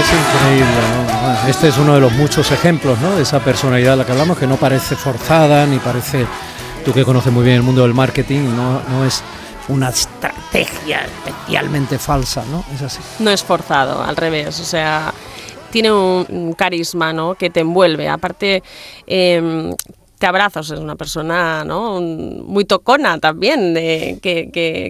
Es 0.00 0.12
increíble, 0.12 0.66
¿no? 0.66 1.48
este 1.50 1.68
es 1.68 1.78
uno 1.78 1.94
de 1.94 2.00
los 2.00 2.12
muchos 2.12 2.50
ejemplos 2.50 2.98
¿no? 3.00 3.16
de 3.16 3.22
esa 3.22 3.40
personalidad 3.40 3.92
de 3.92 3.96
la 3.98 4.06
que 4.06 4.12
hablamos, 4.12 4.38
que 4.38 4.46
no 4.46 4.56
parece 4.56 4.96
forzada, 4.96 5.66
ni 5.66 5.78
parece, 5.78 6.26
tú 6.84 6.92
que 6.92 7.04
conoces 7.04 7.32
muy 7.32 7.44
bien 7.44 7.56
el 7.56 7.62
mundo 7.62 7.82
del 7.82 7.94
marketing, 7.94 8.54
no, 8.54 8.82
no 8.88 9.04
es 9.04 9.22
una 9.68 9.90
estrategia 9.90 11.04
especialmente 11.04 11.98
falsa, 11.98 12.44
¿no? 12.50 12.64
Es 12.74 12.82
así. 12.82 13.00
No 13.18 13.30
es 13.30 13.42
forzado, 13.44 14.02
al 14.02 14.16
revés, 14.16 14.60
o 14.60 14.64
sea, 14.64 15.12
tiene 15.70 15.92
un, 15.92 16.54
carisma, 16.54 17.12
¿no? 17.12 17.34
Que 17.34 17.50
te 17.50 17.60
envuelve. 17.60 18.08
Aparte, 18.08 18.62
eh, 19.06 19.72
te 20.18 20.26
abrazas, 20.26 20.70
es 20.70 20.78
una 20.78 20.96
persona 20.96 21.64
¿no? 21.64 22.00
muy 22.00 22.64
tocona 22.64 23.18
también, 23.18 23.74
que, 23.74 24.20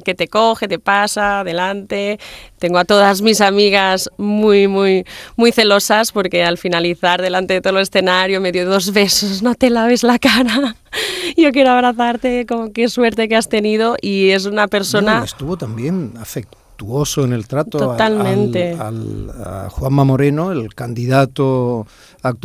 que, 0.04 0.14
te 0.14 0.28
coge, 0.28 0.68
te 0.68 0.78
pasa 0.78 1.40
adelante. 1.40 2.18
Tengo 2.58 2.78
a 2.78 2.84
todas 2.84 3.22
mis 3.22 3.40
amigas 3.40 4.10
muy, 4.16 4.66
muy, 4.68 5.04
muy 5.36 5.52
celosas 5.52 6.12
porque 6.12 6.42
al 6.42 6.58
finalizar 6.58 7.22
delante 7.22 7.54
de 7.54 7.60
todo 7.60 7.76
el 7.76 7.82
escenario 7.82 8.40
me 8.40 8.52
dio 8.52 8.68
dos 8.68 8.92
besos, 8.92 9.42
no 9.42 9.54
te 9.54 9.70
laves 9.70 10.02
la 10.02 10.18
cara, 10.18 10.76
yo 11.36 11.52
quiero 11.52 11.70
abrazarte, 11.70 12.46
como 12.46 12.72
qué 12.72 12.88
suerte 12.88 13.28
que 13.28 13.36
has 13.36 13.48
tenido 13.48 13.96
y 14.00 14.30
es 14.30 14.46
una 14.46 14.66
persona... 14.66 15.22
estuvo 15.24 15.56
también 15.56 16.14
en 17.16 17.32
el 17.32 17.46
trato 17.46 17.78
Totalmente. 17.78 18.72
Al, 18.72 19.30
a 19.44 19.68
Juanma 19.70 20.04
Moreno, 20.04 20.52
el 20.52 20.74
candidato 20.74 21.86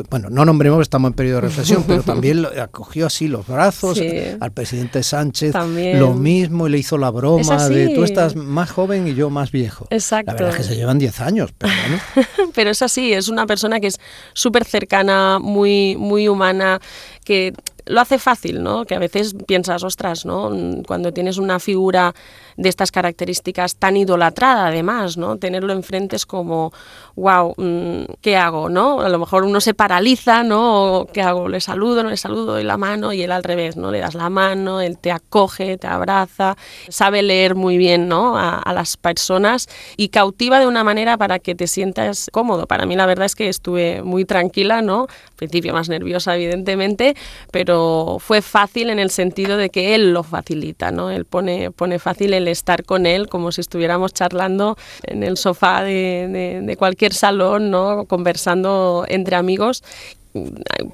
bueno, 0.09 0.29
no 0.29 0.45
nombremos, 0.45 0.81
estamos 0.81 1.09
en 1.09 1.13
periodo 1.13 1.35
de 1.37 1.41
reflexión, 1.41 1.83
pero 1.87 2.03
también 2.03 2.45
acogió 2.61 3.07
así 3.07 3.27
los 3.27 3.47
brazos 3.47 3.99
al 4.39 4.51
presidente 4.51 5.03
Sánchez, 5.03 5.55
lo 5.95 6.13
mismo, 6.13 6.67
y 6.67 6.71
le 6.71 6.77
hizo 6.77 6.97
la 6.97 7.09
broma 7.09 7.67
de 7.69 7.89
tú 7.89 8.03
estás 8.03 8.35
más 8.35 8.71
joven 8.71 9.07
y 9.07 9.15
yo 9.15 9.29
más 9.29 9.51
viejo. 9.51 9.87
Exacto. 9.89 10.31
La 10.31 10.37
verdad 10.37 10.51
es 10.51 10.57
que 10.57 10.63
se 10.63 10.75
llevan 10.75 10.99
10 10.99 11.21
años, 11.21 11.51
pero 11.57 11.73
pero 12.55 12.69
es 12.69 12.81
así, 12.81 13.13
es 13.13 13.29
una 13.29 13.45
persona 13.45 13.79
que 13.79 13.87
es 13.87 13.99
súper 14.33 14.65
cercana, 14.65 15.39
muy, 15.39 15.95
muy 15.97 16.27
humana, 16.27 16.79
que 17.25 17.53
lo 17.85 18.01
hace 18.01 18.19
fácil, 18.19 18.63
¿no? 18.63 18.85
Que 18.85 18.95
a 18.95 18.99
veces 18.99 19.35
piensas, 19.47 19.83
ostras, 19.83 20.25
¿no? 20.25 20.51
Cuando 20.87 21.11
tienes 21.11 21.37
una 21.37 21.59
figura 21.59 22.13
de 22.55 22.69
estas 22.69 22.91
características 22.91 23.75
tan 23.75 23.97
idolatrada, 23.97 24.67
además, 24.67 25.17
¿no? 25.17 25.37
Tenerlo 25.37 25.73
enfrente 25.73 26.15
es 26.15 26.25
como, 26.25 26.71
wow, 27.15 27.53
mm, 27.57 28.03
¿qué 28.21 28.37
hago, 28.37 28.69
no? 28.69 29.01
A 29.01 29.09
lo 29.09 29.19
mejor 29.19 29.43
uno 29.43 29.59
se 29.59 29.73
paraliza, 29.73 30.43
¿no? 30.43 31.07
¿Qué 31.11 31.21
hago? 31.21 31.49
Le 31.49 31.59
saludo, 31.59 32.03
no 32.03 32.09
le 32.09 32.17
saludo, 32.17 32.45
doy 32.45 32.63
la 32.63 32.77
mano 32.77 33.11
y 33.13 33.21
él 33.21 33.31
al 33.31 33.43
revés, 33.43 33.75
¿no? 33.75 33.91
Le 33.91 33.99
das 33.99 34.13
la 34.13 34.29
mano, 34.29 34.81
él 34.81 34.97
te 34.97 35.11
acoge, 35.11 35.77
te 35.77 35.87
abraza, 35.87 36.55
sabe 36.89 37.21
leer 37.21 37.55
muy 37.55 37.77
bien, 37.77 38.07
¿no? 38.07 38.37
A, 38.37 38.59
a 38.59 38.73
las 38.73 38.97
personas 38.97 39.67
y 39.97 40.09
cautiva 40.09 40.59
de 40.59 40.67
una 40.67 40.83
manera 40.83 41.17
para 41.17 41.39
que 41.39 41.55
te 41.55 41.67
sientas 41.67 42.29
cómodo. 42.31 42.67
Para 42.67 42.85
mí 42.85 42.95
la 42.95 43.05
verdad 43.05 43.25
es 43.25 43.35
que 43.35 43.49
estuve 43.49 44.03
muy 44.03 44.25
tranquila, 44.25 44.81
¿no? 44.81 45.01
Al 45.01 45.35
principio 45.35 45.73
más 45.73 45.89
nerviosa, 45.89 46.35
evidentemente, 46.35 47.15
pero 47.51 47.72
fue 48.19 48.41
fácil 48.41 48.89
en 48.89 48.99
el 48.99 49.09
sentido 49.09 49.57
de 49.57 49.69
que 49.69 49.95
él 49.95 50.13
lo 50.13 50.23
facilita, 50.23 50.91
¿no? 50.91 51.09
Él 51.09 51.25
pone, 51.25 51.71
pone 51.71 51.99
fácil 51.99 52.33
el 52.33 52.47
estar 52.47 52.83
con 52.83 53.05
él 53.05 53.27
como 53.27 53.51
si 53.51 53.61
estuviéramos 53.61 54.13
charlando 54.13 54.77
en 55.03 55.23
el 55.23 55.37
sofá 55.37 55.83
de, 55.83 56.61
de, 56.63 56.77
cualquier 56.77 57.13
salón, 57.13 57.71
¿no? 57.71 58.05
Conversando 58.05 59.05
entre 59.07 59.35
amigos 59.35 59.83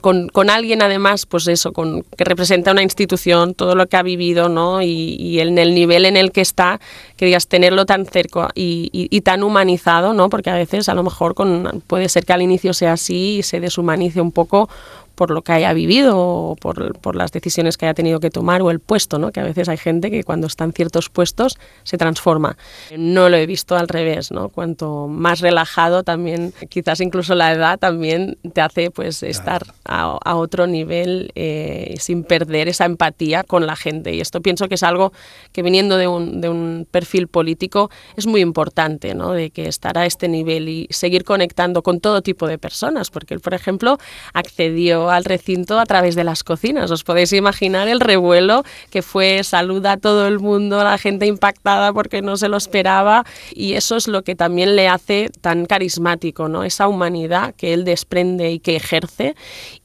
con, 0.02 0.28
con, 0.28 0.50
alguien 0.50 0.82
además, 0.82 1.26
pues 1.26 1.48
eso, 1.48 1.72
con, 1.72 2.04
que 2.18 2.26
representa 2.26 2.72
una 2.72 2.84
institución, 2.84 3.54
todo 3.54 3.76
lo 3.76 3.88
que 3.88 3.96
ha 3.96 4.04
vivido, 4.04 4.50
¿no? 4.50 4.82
Y, 4.82 5.40
en 5.40 5.58
el 5.58 5.74
nivel 5.74 6.06
en 6.06 6.18
el 6.18 6.32
que 6.32 6.42
está, 6.42 6.80
que 7.16 7.26
digas, 7.26 7.48
tenerlo 7.48 7.86
tan 7.86 8.06
cerca 8.06 8.50
y, 8.54 8.90
y, 8.92 9.08
y, 9.16 9.22
tan 9.22 9.44
humanizado, 9.44 10.14
¿no? 10.14 10.30
Porque 10.30 10.50
a 10.50 10.56
veces 10.56 10.90
a 10.90 10.94
lo 10.94 11.04
mejor 11.04 11.36
con, 11.36 11.84
puede 11.88 12.10
ser 12.10 12.26
que 12.26 12.34
al 12.34 12.42
inicio 12.42 12.74
sea 12.74 12.94
así 12.94 13.38
y 13.38 13.44
se 13.44 13.60
deshumanice 13.60 14.20
un 14.20 14.32
poco 14.32 14.70
por 15.20 15.32
lo 15.32 15.42
que 15.42 15.52
haya 15.52 15.74
vivido 15.74 16.18
o 16.18 16.56
por, 16.56 16.98
por, 16.98 17.18
las 17.18 17.34
decisiones 17.34 17.76
que 17.76 17.86
haya 17.86 17.94
tenido 17.94 18.22
que 18.22 18.30
tomar 18.30 18.62
o 18.62 18.72
el 18.72 18.80
puesto, 18.80 19.20
¿no? 19.20 19.34
que 19.34 19.42
a 19.42 19.44
veces 19.44 19.68
hay 19.68 19.76
gente 19.76 20.10
que 20.10 20.24
cuando 20.24 20.48
está 20.48 20.64
en 20.64 20.72
ciertos 20.72 21.10
puestos 21.10 21.58
se 21.84 21.98
transforma. 21.98 22.56
No 22.98 23.28
lo 23.28 23.36
he 23.36 23.46
visto 23.46 23.76
al 23.76 23.90
revés, 23.90 24.32
¿no? 24.32 24.48
cuanto 24.48 25.10
más 25.10 25.42
relajado 25.42 26.04
también, 26.04 26.54
quizás 26.70 27.02
incluso 27.02 27.36
la 27.36 27.52
edad 27.52 27.78
también 27.78 28.38
te 28.54 28.62
hace 28.62 28.92
pues 28.92 29.22
estar 29.22 29.64
a, 29.84 30.18
a 30.24 30.36
otro 30.36 30.68
nivel 30.68 31.34
eh, 31.36 31.96
sin 32.00 32.24
perder 32.24 32.70
esa 32.70 32.86
empatía 32.86 33.44
con 33.44 33.68
la 33.68 33.76
gente. 33.76 34.16
Y 34.16 34.22
esto 34.22 34.40
pienso 34.40 34.70
que 34.70 34.76
es 34.76 34.84
algo 34.84 35.12
que 35.52 35.64
viniendo 35.64 35.98
de 35.98 36.08
un, 36.08 36.40
de 36.40 36.48
un 36.48 36.88
perfil 36.90 37.28
político 37.28 37.92
es 38.16 38.26
muy 38.26 38.40
importante, 38.40 39.16
¿no? 39.16 39.34
de 39.34 39.50
que 39.50 39.68
estar 39.68 39.98
a 39.98 40.06
este 40.06 40.30
nivel 40.30 40.70
y 40.70 40.88
seguir 40.92 41.26
conectando 41.26 41.84
con 41.84 42.00
todo 42.00 42.22
tipo 42.22 42.48
de 42.48 42.58
personas, 42.58 43.12
porque 43.12 43.34
él, 43.34 43.42
por 43.42 43.54
ejemplo, 43.54 43.98
accedió 44.34 45.09
al 45.12 45.26
recinto 45.26 45.80
a 45.80 45.86
través 45.86 46.16
de 46.16 46.24
las 46.24 46.44
cocinas. 46.44 46.92
Os 46.92 47.04
podéis 47.04 47.34
imaginar 47.34 47.88
el 47.88 48.00
revuelo 48.00 48.64
que 48.90 49.02
fue, 49.02 49.44
saluda 49.44 49.94
a 49.94 49.98
todo 49.98 50.28
el 50.28 50.40
mundo, 50.40 50.84
la 50.84 50.98
gente 50.98 51.26
impactada 51.26 51.94
porque 51.94 52.22
no 52.22 52.38
se 52.38 52.50
lo 52.50 52.58
esperaba 52.58 53.26
y 53.54 53.74
eso 53.74 53.96
es 53.96 54.08
lo 54.08 54.24
que 54.24 54.36
también 54.36 54.76
le 54.76 54.88
hace 54.88 55.30
tan 55.42 55.66
carismático, 55.66 56.48
¿no? 56.48 56.64
Esa 56.64 56.88
humanidad 56.88 57.54
que 57.56 57.74
él 57.74 57.86
desprende 57.86 58.52
y 58.52 58.60
que 58.60 58.76
ejerce 58.76 59.36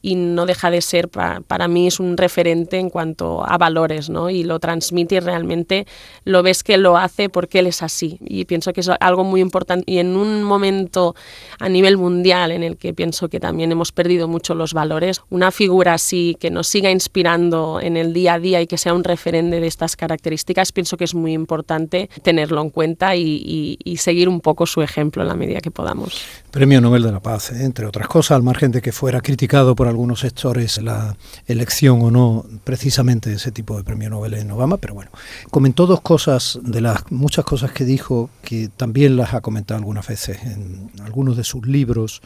y 0.01 0.15
no 0.15 0.45
deja 0.45 0.71
de 0.71 0.81
ser, 0.81 1.09
para, 1.09 1.41
para 1.41 1.67
mí 1.67 1.87
es 1.87 1.99
un 1.99 2.17
referente 2.17 2.77
en 2.77 2.89
cuanto 2.89 3.45
a 3.45 3.57
valores, 3.57 4.09
¿no? 4.09 4.29
Y 4.29 4.43
lo 4.43 4.59
transmite 4.59 5.15
y 5.15 5.19
realmente 5.19 5.85
lo 6.23 6.43
ves 6.43 6.63
que 6.63 6.77
lo 6.77 6.97
hace 6.97 7.29
porque 7.29 7.59
él 7.59 7.67
es 7.67 7.81
así 7.81 8.17
y 8.21 8.45
pienso 8.45 8.73
que 8.73 8.81
es 8.81 8.89
algo 8.99 9.23
muy 9.23 9.41
importante 9.41 9.83
y 9.85 9.99
en 9.99 10.15
un 10.15 10.43
momento 10.43 11.15
a 11.59 11.69
nivel 11.69 11.97
mundial 11.97 12.51
en 12.51 12.63
el 12.63 12.77
que 12.77 12.93
pienso 12.93 13.29
que 13.29 13.39
también 13.39 13.71
hemos 13.71 13.91
perdido 13.91 14.27
mucho 14.27 14.55
los 14.55 14.73
valores, 14.73 15.14
una 15.29 15.51
figura 15.51 15.93
así 15.93 16.37
que 16.39 16.51
nos 16.51 16.67
siga 16.67 16.91
inspirando 16.91 17.79
en 17.81 17.97
el 17.97 18.13
día 18.13 18.35
a 18.35 18.39
día 18.39 18.61
y 18.61 18.67
que 18.67 18.77
sea 18.77 18.93
un 18.93 19.03
referente 19.03 19.59
de 19.59 19.67
estas 19.67 19.95
características, 19.95 20.71
pienso 20.71 20.97
que 20.97 21.03
es 21.03 21.13
muy 21.15 21.33
importante 21.33 22.09
tenerlo 22.23 22.61
en 22.61 22.69
cuenta 22.69 23.15
y, 23.15 23.77
seguir 23.97 24.29
un 24.29 24.41
poco 24.41 24.65
su 24.67 24.81
ejemplo 24.81 25.23
en 25.23 25.29
la 25.29 25.35
medida 25.35 25.61
que 25.61 25.71
podamos. 25.71 26.21
Premio 26.51 26.79
Nobel 26.79 27.01
de 27.03 27.11
la 27.11 27.21
Paz, 27.21 27.51
¿eh? 27.51 27.63
entre 27.63 27.85
otras 27.85 28.07
cosas, 28.07 28.35
al 28.35 28.43
margen 28.43 28.71
de 28.71 28.81
que 28.81 28.91
fuera 28.91 29.21
criticado 29.21 29.75
por 29.75 29.87
algunos 29.87 30.19
sectores 30.19 30.81
la 30.81 31.15
elección 31.47 32.01
o 32.01 32.11
no 32.11 32.45
precisamente 32.63 33.29
de 33.29 33.37
ese 33.37 33.51
tipo 33.51 33.77
de 33.77 33.83
premio 33.83 34.09
Nobel 34.09 34.35
en 34.35 34.51
Obama, 34.51 34.77
pero 34.77 34.93
bueno, 34.93 35.11
comentó 35.49 35.87
dos 35.87 36.01
cosas 36.01 36.59
de 36.61 36.81
las 36.81 37.11
muchas 37.11 37.45
cosas 37.45 37.71
que 37.71 37.85
dijo 37.85 38.29
que 38.43 38.69
también 38.75 39.17
las 39.17 39.33
ha 39.33 39.41
comentado 39.41 39.77
algunas 39.77 40.07
veces 40.07 40.37
en 40.43 40.91
algunos 41.03 41.37
de 41.37 41.43
sus 41.43 41.65
libros 41.65 42.21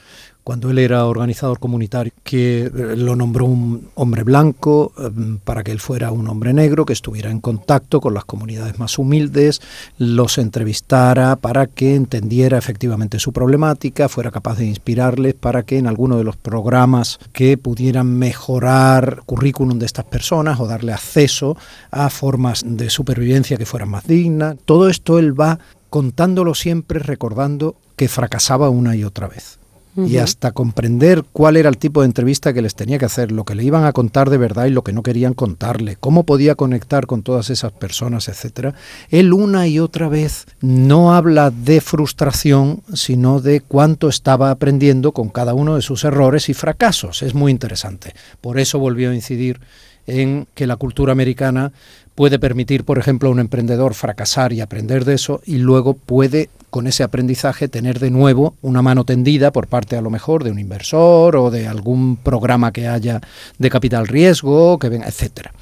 cuando 0.50 0.72
él 0.72 0.80
era 0.80 1.06
organizador 1.06 1.60
comunitario, 1.60 2.12
que 2.24 2.62
eh, 2.64 2.72
lo 2.98 3.16
nombró 3.16 3.46
un 3.46 3.90
hombre 3.94 4.24
blanco 4.24 4.94
em, 4.98 5.38
para 5.38 5.64
que 5.64 5.72
él 5.72 5.80
fuera 5.80 6.12
un 6.12 6.28
hombre 6.28 6.54
negro, 6.54 6.88
que 6.88 6.94
estuviera 6.94 7.30
en 7.30 7.40
contacto 7.40 8.02
con 8.02 8.16
las 8.16 8.26
comunidades 8.26 8.80
más 8.80 8.98
humildes, 8.98 9.62
los 10.00 10.40
entrevistara 10.40 11.36
para 11.36 11.68
que 11.68 11.94
entendiera 11.94 12.58
efectivamente 12.58 13.20
su 13.20 13.32
problemática, 13.32 14.10
fuera 14.10 14.32
capaz 14.32 14.58
de 14.58 14.66
inspirarles 14.66 15.36
para 15.36 15.62
que 15.62 15.78
en 15.78 15.86
alguno 15.86 16.18
de 16.18 16.24
los 16.24 16.36
programas 16.36 17.20
que 17.32 17.56
pudieran 17.60 18.18
mejorar 18.18 19.22
currículum 19.28 19.78
de 19.78 19.86
estas 19.86 20.06
personas 20.06 20.60
o 20.60 20.66
darle 20.66 20.94
acceso 20.94 21.58
a 21.92 22.10
formas 22.10 22.64
de 22.66 22.90
supervivencia 22.90 23.56
que 23.56 23.68
fueran 23.68 23.90
más 23.90 24.08
dignas. 24.08 24.56
Todo 24.66 24.90
esto 24.90 25.20
él 25.20 25.40
va 25.40 25.60
contándolo 25.92 26.56
siempre 26.56 26.98
recordando 26.98 27.76
que 27.96 28.08
fracasaba 28.08 28.72
una 28.72 28.96
y 28.96 29.04
otra 29.04 29.28
vez 29.28 29.59
y 30.08 30.18
hasta 30.18 30.52
comprender 30.52 31.24
cuál 31.32 31.58
era 31.58 31.70
el 31.70 31.78
tipo 31.78 32.02
de 32.02 32.08
entrevista 32.08 32.54
que 32.54 32.62
les 32.62 32.76
tenía 32.76 32.98
que 32.98 33.06
hacer, 33.06 33.32
lo 33.32 33.44
que 33.44 33.56
le 33.56 33.64
iban 33.64 33.86
a 33.86 33.94
contar 33.94 34.30
de 34.30 34.38
verdad 34.38 34.66
y 34.66 34.72
lo 34.72 34.84
que 34.84 34.94
no 34.94 35.04
querían 35.04 35.34
contarle, 35.34 35.98
cómo 36.00 36.24
podía 36.24 36.56
conectar 36.56 37.08
con 37.08 37.24
todas 37.24 37.50
esas 37.50 37.72
personas, 37.72 38.28
etcétera. 38.28 38.74
Él 39.10 39.34
una 39.34 39.68
y 39.68 39.80
otra 39.80 40.10
vez 40.10 40.46
no 40.62 41.14
habla 41.14 41.52
de 41.52 41.82
frustración, 41.82 42.82
sino 42.94 43.42
de 43.42 43.62
cuánto 43.62 44.10
estaba 44.10 44.52
aprendiendo 44.52 45.12
con 45.12 45.30
cada 45.30 45.54
uno 45.54 45.76
de 45.76 45.82
sus 45.82 46.04
errores 46.04 46.50
y 46.50 46.54
fracasos. 46.54 47.22
Es 47.22 47.34
muy 47.34 47.52
interesante. 47.52 48.14
Por 48.42 48.60
eso 48.60 48.80
volvió 48.80 49.12
a 49.12 49.16
incidir 49.16 49.60
en 50.08 50.48
que 50.56 50.68
la 50.68 50.76
cultura 50.76 51.12
americana 51.12 51.72
puede 52.16 52.40
permitir, 52.40 52.84
por 52.84 52.98
ejemplo, 52.98 53.30
a 53.30 53.32
un 53.32 53.40
emprendedor 53.40 53.94
fracasar 53.94 54.52
y 54.52 54.62
aprender 54.62 55.06
de 55.06 55.14
eso 55.14 55.42
y 55.46 55.58
luego 55.58 55.94
puede 55.94 56.50
con 56.70 56.88
ese 56.88 57.04
aprendizaje 57.04 57.68
tener 57.68 58.00
de 58.00 58.12
nuevo 58.12 58.56
una 58.62 58.82
mano 58.82 59.04
tendida 59.04 59.52
por 59.52 59.68
parte 59.68 59.96
a 59.96 60.02
lo 60.02 60.10
mejor 60.10 60.44
de 60.44 60.52
un 60.52 60.60
inversor 60.60 61.36
o 61.36 61.52
de 61.52 61.68
algún 61.68 62.18
programa 62.18 62.72
que 62.72 62.88
haya 62.88 63.22
de 63.58 63.70
capital 63.70 64.08
riesgo, 64.08 64.80
que 64.80 64.90
venga, 64.90 65.08
etcétera. 65.08 65.54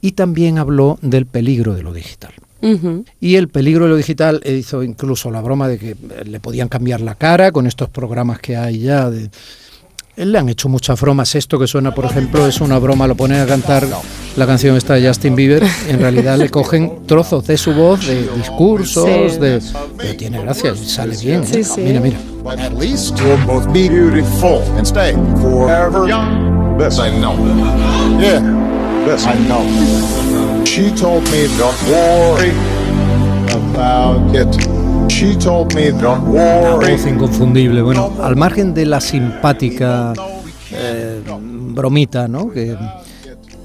Y 0.00 0.12
también 0.12 0.58
habló 0.58 0.98
del 1.00 1.26
peligro 1.26 1.74
de 1.74 1.82
lo 1.82 1.92
digital. 1.92 2.32
Y 3.20 3.34
el 3.34 3.48
peligro 3.48 3.84
de 3.84 3.90
lo 3.90 3.96
digital 3.96 4.40
hizo 4.44 4.84
incluso 4.84 5.32
la 5.32 5.40
broma 5.40 5.66
de 5.66 5.78
que 5.78 5.96
le 6.24 6.38
podían 6.38 6.68
cambiar 6.68 7.00
la 7.00 7.16
cara 7.16 7.50
con 7.50 7.66
estos 7.66 7.88
programas 7.88 8.38
que 8.38 8.56
hay 8.56 8.78
ya 8.78 9.10
de, 9.10 9.30
le 10.16 10.38
han 10.38 10.48
hecho 10.48 10.68
muchas 10.68 11.00
bromas. 11.00 11.34
Esto 11.34 11.58
que 11.58 11.66
suena, 11.66 11.94
por 11.94 12.04
ejemplo, 12.04 12.46
es 12.46 12.60
una 12.60 12.78
broma. 12.78 13.06
Lo 13.06 13.14
ponen 13.14 13.40
a 13.40 13.46
cantar 13.46 13.86
la 14.36 14.46
canción 14.46 14.76
esta 14.76 14.94
de 14.94 15.06
Justin 15.06 15.34
Bieber. 15.34 15.62
En 15.88 16.00
realidad 16.00 16.36
le 16.36 16.50
cogen 16.50 17.06
trozos 17.06 17.46
de 17.46 17.56
su 17.56 17.72
voz, 17.72 18.06
de 18.06 18.28
discursos, 18.36 19.40
de. 19.40 19.60
Pero 19.96 20.16
tiene 20.16 20.42
gracia, 20.42 20.74
sale 20.76 21.16
bien. 21.16 21.42
¿eh? 21.52 21.64
Mira, 21.78 22.00
mira. 22.00 22.18
At 22.44 22.72
least 22.78 23.18
you'll 23.18 23.38
both 23.46 23.66
be 23.72 23.88
beautiful 23.88 24.62
and 24.76 24.86
stay 24.86 25.12
forever 25.40 26.08
young. 26.08 26.76
This 26.76 26.98
I 26.98 27.10
know. 27.10 27.36
Yeah, 28.20 28.40
this 29.06 29.26
I 29.26 29.34
know. 29.46 29.62
She 30.64 30.90
told 30.90 31.22
me 31.30 31.46
don't 31.58 31.76
worry 31.88 32.52
about 33.52 34.34
it. 34.34 34.71
La 36.32 36.76
voz 36.76 37.06
inconfundible. 37.06 37.82
Bueno, 37.82 38.12
al 38.22 38.34
margen 38.34 38.74
de 38.74 38.86
la 38.86 39.00
simpática 39.00 40.12
eh, 40.72 41.20
bromita, 41.74 42.28
¿no? 42.28 42.50
Que 42.50 42.76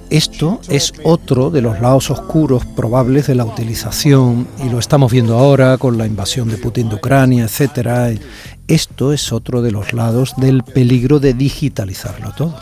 esto 0.10 0.60
es 0.70 0.94
otro 1.04 1.50
de 1.50 1.62
los 1.62 1.80
lados 1.82 2.12
oscuros 2.12 2.66
probables 2.66 3.28
de 3.28 3.36
la 3.36 3.46
utilización, 3.46 4.48
y 4.66 4.70
lo 4.70 4.80
estamos 4.80 5.12
viendo 5.12 5.38
ahora 5.38 5.78
con 5.78 5.98
la 5.98 6.06
invasión 6.06 6.50
de 6.50 6.58
Putin 6.58 6.90
de 6.90 6.96
Ucrania, 6.96 7.46
etcétera. 7.46 8.12
Esto 8.68 9.14
es 9.14 9.32
otro 9.32 9.62
de 9.62 9.72
los 9.72 9.94
lados 9.94 10.34
del 10.38 10.64
peligro 10.64 11.20
de 11.20 11.34
digitalizarlo 11.34 12.34
todo. 12.38 12.56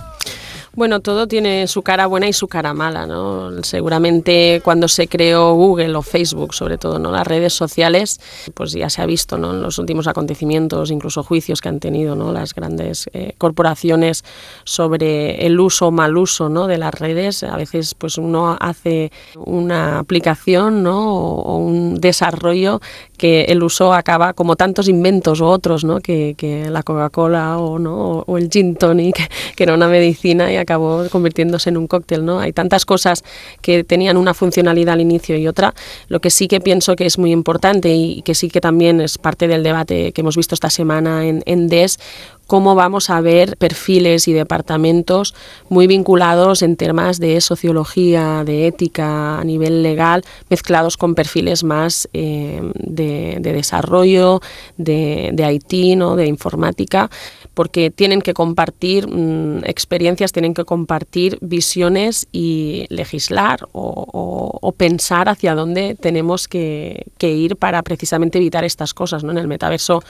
Bueno, 0.76 1.00
todo 1.00 1.26
tiene 1.26 1.68
su 1.68 1.84
cara 1.84 2.06
buena 2.06 2.28
y 2.28 2.34
su 2.34 2.50
cara 2.50 2.74
mala, 2.74 3.06
¿no? 3.06 3.64
Seguramente 3.64 4.60
cuando 4.62 4.90
se 4.90 5.08
creó 5.08 5.54
Google 5.54 5.96
o 5.96 6.02
Facebook, 6.02 6.54
sobre 6.54 6.78
todo, 6.78 7.00
¿no? 7.00 7.14
Las 7.14 7.26
redes 7.26 7.54
sociales, 7.54 8.20
pues 8.54 8.74
ya 8.74 8.90
se 8.90 9.02
ha 9.02 9.06
visto, 9.06 9.38
¿no? 9.38 9.54
En 9.54 9.62
los 9.62 9.80
últimos 9.80 10.06
acontecimientos, 10.08 10.92
incluso 10.92 11.24
juicios 11.24 11.62
que 11.62 11.70
han 11.70 11.80
tenido, 11.80 12.18
¿no? 12.18 12.34
Las 12.34 12.54
grandes 12.54 13.10
eh, 13.14 13.36
corporaciones 13.38 14.26
sobre 14.66 15.46
el 15.46 15.58
uso 15.62 15.88
o 15.88 15.92
mal 15.92 16.18
uso, 16.18 16.50
¿no? 16.50 16.68
De 16.68 16.78
las 16.78 16.94
redes. 16.94 17.44
A 17.44 17.56
veces, 17.56 17.96
pues 17.96 18.18
uno 18.18 18.58
hace 18.60 19.14
una 19.38 20.00
aplicación, 20.00 20.84
¿no? 20.84 21.14
O, 21.16 21.58
un 21.58 22.02
desarrollo 22.02 22.82
que 23.18 23.44
el 23.44 23.64
uso 23.64 23.94
acaba 23.94 24.34
como 24.34 24.56
tantos 24.56 24.88
inventos 24.88 25.42
o 25.42 25.48
otros, 25.48 25.84
¿no? 25.84 26.00
Que, 26.00 26.36
la 26.70 26.84
Coca-Cola 26.84 27.58
o, 27.58 27.80
¿no? 27.80 28.24
o 28.26 28.38
el 28.38 28.50
gin 28.50 28.76
tonic, 28.76 29.30
que 29.56 29.64
era 29.64 29.74
una 29.74 29.88
medicina 29.88 30.52
y 30.52 30.58
acabó 30.58 31.08
convirtiéndose 31.10 31.70
en 31.70 31.78
un 31.78 31.88
cóctel, 31.88 32.26
¿no? 32.26 32.40
Hay 32.40 32.54
tantas 32.54 32.86
cosas 32.86 33.24
que 33.62 33.84
tenían 33.84 34.18
una 34.18 34.34
funcionalidad 34.34 34.94
al 34.94 35.02
inicio 35.02 35.38
y 35.38 35.48
otra. 35.48 35.74
Lo 36.08 36.20
que 36.20 36.30
sí 36.30 36.48
que 36.48 36.62
pienso 36.62 36.96
que 36.96 37.06
es 37.06 37.18
muy 37.18 37.32
importante 37.32 37.94
y 37.94 38.22
que 38.24 38.36
sí 38.36 38.50
que 38.50 38.62
también 38.62 39.02
es 39.02 39.18
parte 39.18 39.48
del 39.48 39.64
debate 39.64 40.12
que 40.12 40.22
hemos 40.22 40.36
visto 40.36 40.56
esta 40.56 40.70
semana 40.70 41.26
en, 41.26 41.44
en 41.46 41.68
DES, 41.68 42.00
cómo 42.48 42.76
vamos 42.76 43.10
a 43.10 43.22
ver 43.22 43.58
perfiles 43.58 44.28
y 44.28 44.34
departamentos 44.34 45.34
muy 45.70 45.88
vinculados 45.88 46.62
en 46.62 46.76
temas 46.76 47.20
de 47.20 47.42
sociología, 47.42 48.44
de 48.46 48.68
ética 48.68 49.40
a 49.40 49.44
nivel 49.44 49.84
legal, 49.84 50.24
mezclados 50.50 50.98
con 50.98 51.16
perfiles 51.16 51.64
más 51.64 52.10
eh, 52.14 52.62
de, 52.76 53.40
desarrollo, 53.42 54.42
de, 54.78 55.32
de 55.34 55.54
IT, 55.54 55.98
¿no? 55.98 56.16
de 56.16 56.28
informática, 56.28 57.10
porque 57.56 57.90
tienen 57.90 58.22
que 58.22 58.34
compartir 58.34 59.08
mm, 59.08 59.64
experiencias, 59.66 60.32
tienen 60.32 60.54
que 60.54 60.66
compartir 60.66 61.40
visiones 61.42 62.28
y 62.32 62.86
legislar 62.90 63.68
o, 63.72 64.74
pensar 64.78 65.30
hacia 65.30 65.56
dónde 65.56 65.96
tenemos 65.96 66.50
que, 66.50 67.06
que, 67.18 67.32
ir 67.32 67.56
para 67.56 67.82
precisamente 67.82 68.40
evitar 68.40 68.66
estas 68.66 68.94
cosas. 68.94 69.24
¿no? 69.24 69.32
En 69.32 69.38
el 69.38 69.48
metaverso 69.48 70.04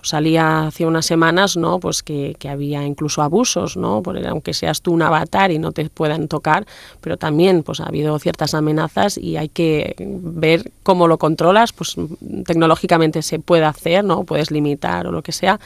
pues 0.00 0.10
salía 0.10 0.66
hace 0.66 0.86
unas 0.86 1.04
semanas 1.04 1.56
¿no? 1.56 1.78
pues 1.78 2.02
que, 2.02 2.36
había 2.48 2.84
incluso 2.84 3.22
abusos, 3.22 3.76
¿no? 3.76 4.02
Porque 4.02 4.26
aunque 4.26 4.54
seas 4.54 4.80
tú 4.82 4.92
un 4.92 5.02
avatar 5.02 5.50
y 5.50 5.58
no 5.58 5.72
te 5.72 5.88
puedan 5.88 6.26
tocar, 6.26 6.66
pero 7.00 7.16
también 7.16 7.62
pues 7.62 7.80
ha 7.80 7.84
habido 7.84 8.18
ciertas 8.18 8.54
amenazas 8.54 9.18
y 9.18 9.36
hay 9.36 9.48
que 9.48 9.94
ver 9.98 10.72
cómo 10.82 11.06
lo 11.06 11.18
controlas, 11.18 11.72
pues 11.72 11.96
tecnológicamente 12.46 13.22
se 13.22 13.38
puede 13.38 13.64
hacer, 13.64 14.04
¿no? 14.04 14.24
Puedes 14.24 14.50
limitar 14.50 15.06
o 15.06 15.12
lo 15.12 15.22
que 15.22 15.32
sea, 15.32 15.60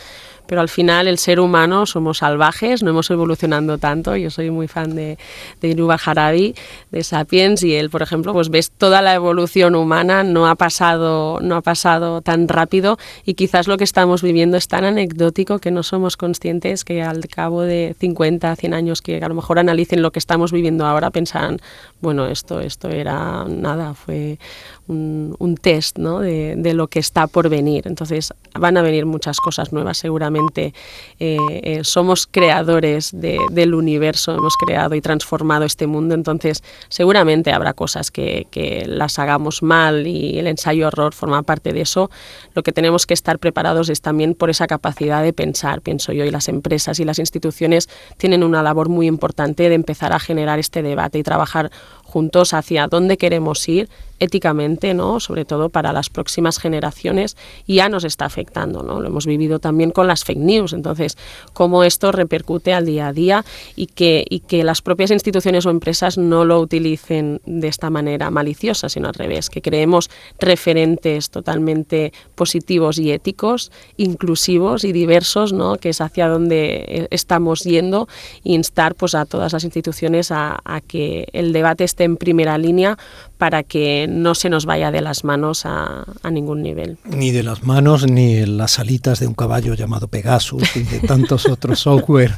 pero 0.47 0.61
al 0.61 0.69
final 0.69 1.09
el 1.09 1.19
ser 1.19 1.41
humano 1.41 1.87
somos 1.87 2.19
salvajes, 2.19 2.83
no 2.83 2.91
hemos 2.91 3.11
evolucionado 3.11 3.79
tanto. 3.79 4.17
Yo 4.17 4.31
soy 4.31 4.51
muy 4.51 4.69
fan 4.69 4.95
de, 4.95 5.19
de 5.61 5.69
Inuba 5.69 5.99
Harari, 6.05 6.55
de 6.91 7.05
Sapiens, 7.05 7.63
y 7.63 7.75
él, 7.75 7.91
por 7.91 8.03
ejemplo, 8.03 8.33
pues 8.33 8.49
ves 8.49 8.71
toda 8.71 9.03
la 9.03 9.15
evolución 9.15 9.75
humana, 9.75 10.23
no 10.23 10.49
ha 10.49 10.55
pasado, 10.55 11.41
no 11.41 11.57
ha 11.57 11.63
pasado 11.63 12.21
tan 12.23 12.49
rápido 12.49 12.99
y 13.25 13.35
quizás 13.35 13.69
lo 13.69 13.77
que 13.77 13.85
estamos 13.85 14.23
viviendo 14.23 14.57
es 14.57 14.69
tan 14.69 14.85
anecdótico 14.85 15.59
que 15.59 15.71
no 15.71 15.83
somos 15.83 16.17
conscientes 16.17 16.85
que 16.85 17.03
al 17.03 17.27
cabo 17.29 17.63
de 17.63 17.95
50, 17.99 18.57
100 18.57 18.75
años 18.75 19.03
que 19.03 19.23
a 19.23 19.29
lo 19.29 19.35
mejor 19.35 19.59
analicen 19.59 20.03
lo 20.03 20.13
que 20.13 20.19
estamos 20.19 20.53
viviendo 20.53 20.87
ahora, 20.87 21.11
pensarán, 21.11 21.59
bueno, 22.01 22.27
esto, 22.27 22.61
esto 22.61 22.89
era 22.89 23.45
nada, 23.45 23.95
fue 23.95 24.39
un, 24.87 25.59
test 25.61 25.99
de, 25.99 26.75
lo 26.75 26.89
que 26.89 26.99
está 26.99 27.27
por 27.27 27.49
venir. 27.49 27.87
Entonces 27.87 28.33
van 28.59 28.77
a 28.77 28.83
venir 28.83 29.07
muchas 29.07 29.39
cosas 29.39 29.73
nuevas 29.73 29.99
seguramente. 29.99 30.75
Eh, 31.19 31.39
eh, 31.63 31.81
somos 31.85 32.27
creadores 32.27 33.11
de, 33.13 33.39
del 33.51 33.75
universo, 33.75 34.35
hemos 34.35 34.55
creado 34.57 34.95
y 34.95 35.01
transformado 35.01 35.65
este 35.65 35.87
mundo, 35.87 36.15
entonces 36.15 36.63
seguramente 36.89 37.53
habrá 37.53 37.73
cosas 37.73 38.11
que, 38.11 38.47
las 38.87 39.19
hagamos 39.19 39.63
mal 39.63 40.07
y 40.07 40.39
el 40.39 40.47
ensayo-horror 40.47 41.15
forma 41.15 41.43
parte 41.43 41.73
de 41.73 41.83
eso. 41.83 42.11
Lo 42.55 42.63
que 42.63 42.73
tenemos 42.73 43.07
que 43.07 43.15
estar 43.15 43.39
preparados 43.39 43.89
es 43.89 44.01
también 44.01 44.35
por 44.35 44.51
esa 44.51 44.67
capacidad 44.67 45.23
de 45.23 45.33
pensar, 45.33 45.81
pienso 45.81 46.13
yo, 46.13 46.25
y 46.25 46.31
las 46.31 46.49
empresas 46.49 47.01
y 47.01 47.05
las 47.05 47.19
instituciones 47.19 47.89
tienen 48.17 48.43
una 48.43 48.63
labor 48.63 48.89
muy 48.89 49.07
importante 49.07 49.69
de 49.69 49.75
empezar 49.75 50.13
a 50.13 50.19
generar 50.19 50.59
este 50.59 50.83
debate 50.83 51.19
y 51.19 51.23
trabajar 51.23 51.71
juntos 52.15 52.55
hacia 52.55 52.87
dónde 52.87 53.17
queremos 53.17 53.69
ir 53.69 53.89
éticamente, 54.21 54.95
¿no? 54.95 55.19
sobre 55.19 55.45
todo 55.45 55.69
para 55.69 55.93
las 55.93 56.09
próximas 56.09 56.59
generaciones, 56.59 57.37
y 57.67 57.77
ya 57.77 57.89
nos 57.89 58.05
está 58.05 58.25
afectando. 58.25 58.85
¿no? 58.85 59.01
Lo 59.01 59.09
hemos 59.09 59.27
vivido 59.27 59.59
también 59.59 59.91
con 59.91 60.07
las 60.07 60.23
fake 60.25 60.39
news. 60.39 60.73
Entonces, 60.73 61.19
cómo 61.53 61.83
esto 61.83 62.13
repercute 62.13 62.73
al 62.73 62.87
día 62.87 63.09
a 63.09 63.13
día 63.13 63.45
y 63.75 63.87
que, 63.87 64.25
y 64.31 64.41
que 64.41 64.63
las 64.63 64.81
propias 64.81 65.11
instituciones 65.11 65.67
o 65.67 65.71
empresas 65.71 66.17
no 66.17 66.45
lo 66.45 66.61
utilicen 66.61 67.41
de 67.45 67.67
esta 67.67 67.91
manera 67.91 68.31
maliciosa, 68.31 68.89
sino 68.89 69.09
al 69.09 69.15
revés, 69.15 69.51
que 69.51 69.61
creemos 69.61 70.09
referentes 70.39 71.31
totalmente 71.31 72.13
positivos 72.37 72.99
y 72.99 73.11
éticos, 73.11 73.73
inclusivos 73.97 74.85
y 74.85 74.93
diversos, 74.93 75.53
¿no? 75.53 75.77
que 75.77 75.89
es 75.89 76.01
hacia 76.01 76.29
donde 76.29 76.85
eh, 76.87 77.09
estamos 77.11 77.65
yendo, 77.65 78.09
e 78.45 78.53
instar 78.53 78.95
pues, 78.95 79.17
a 79.17 79.25
todas 79.27 79.53
las 79.53 79.65
instituciones 79.65 80.31
a, 80.31 80.61
a 80.65 80.81
que 80.81 81.27
el 81.33 81.53
debate 81.53 81.83
esté 81.83 82.04
en 82.05 82.17
primera 82.17 82.57
línea 82.59 82.97
para 83.39 83.63
que 83.63 84.07
no 84.09 84.35
se 84.35 84.49
nos 84.49 84.65
vaya 84.65 84.91
de 84.91 85.01
las 85.01 85.25
manos 85.25 85.67
a, 85.67 86.05
a, 86.23 86.31
ningún 86.31 86.63
nivel. 86.63 86.99
Ni 87.05 87.31
de 87.31 87.43
las 87.43 87.65
manos 87.65 88.07
ni 88.07 88.37
en 88.37 88.57
las 88.57 88.79
alitas 88.79 89.21
de 89.21 89.27
un 89.27 89.35
caballo 89.35 89.75
llamado 89.75 90.09
Pegasus 90.09 90.77
y 90.77 90.83
de 90.85 91.01
tantos 91.01 91.47
otros 91.49 91.81
software 91.81 92.33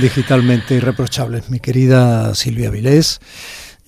digitalmente 0.00 0.74
irreprochables. 0.74 1.50
Mi 1.50 1.60
querida 1.60 2.34
Silvia 2.34 2.70
Vilés, 2.70 3.20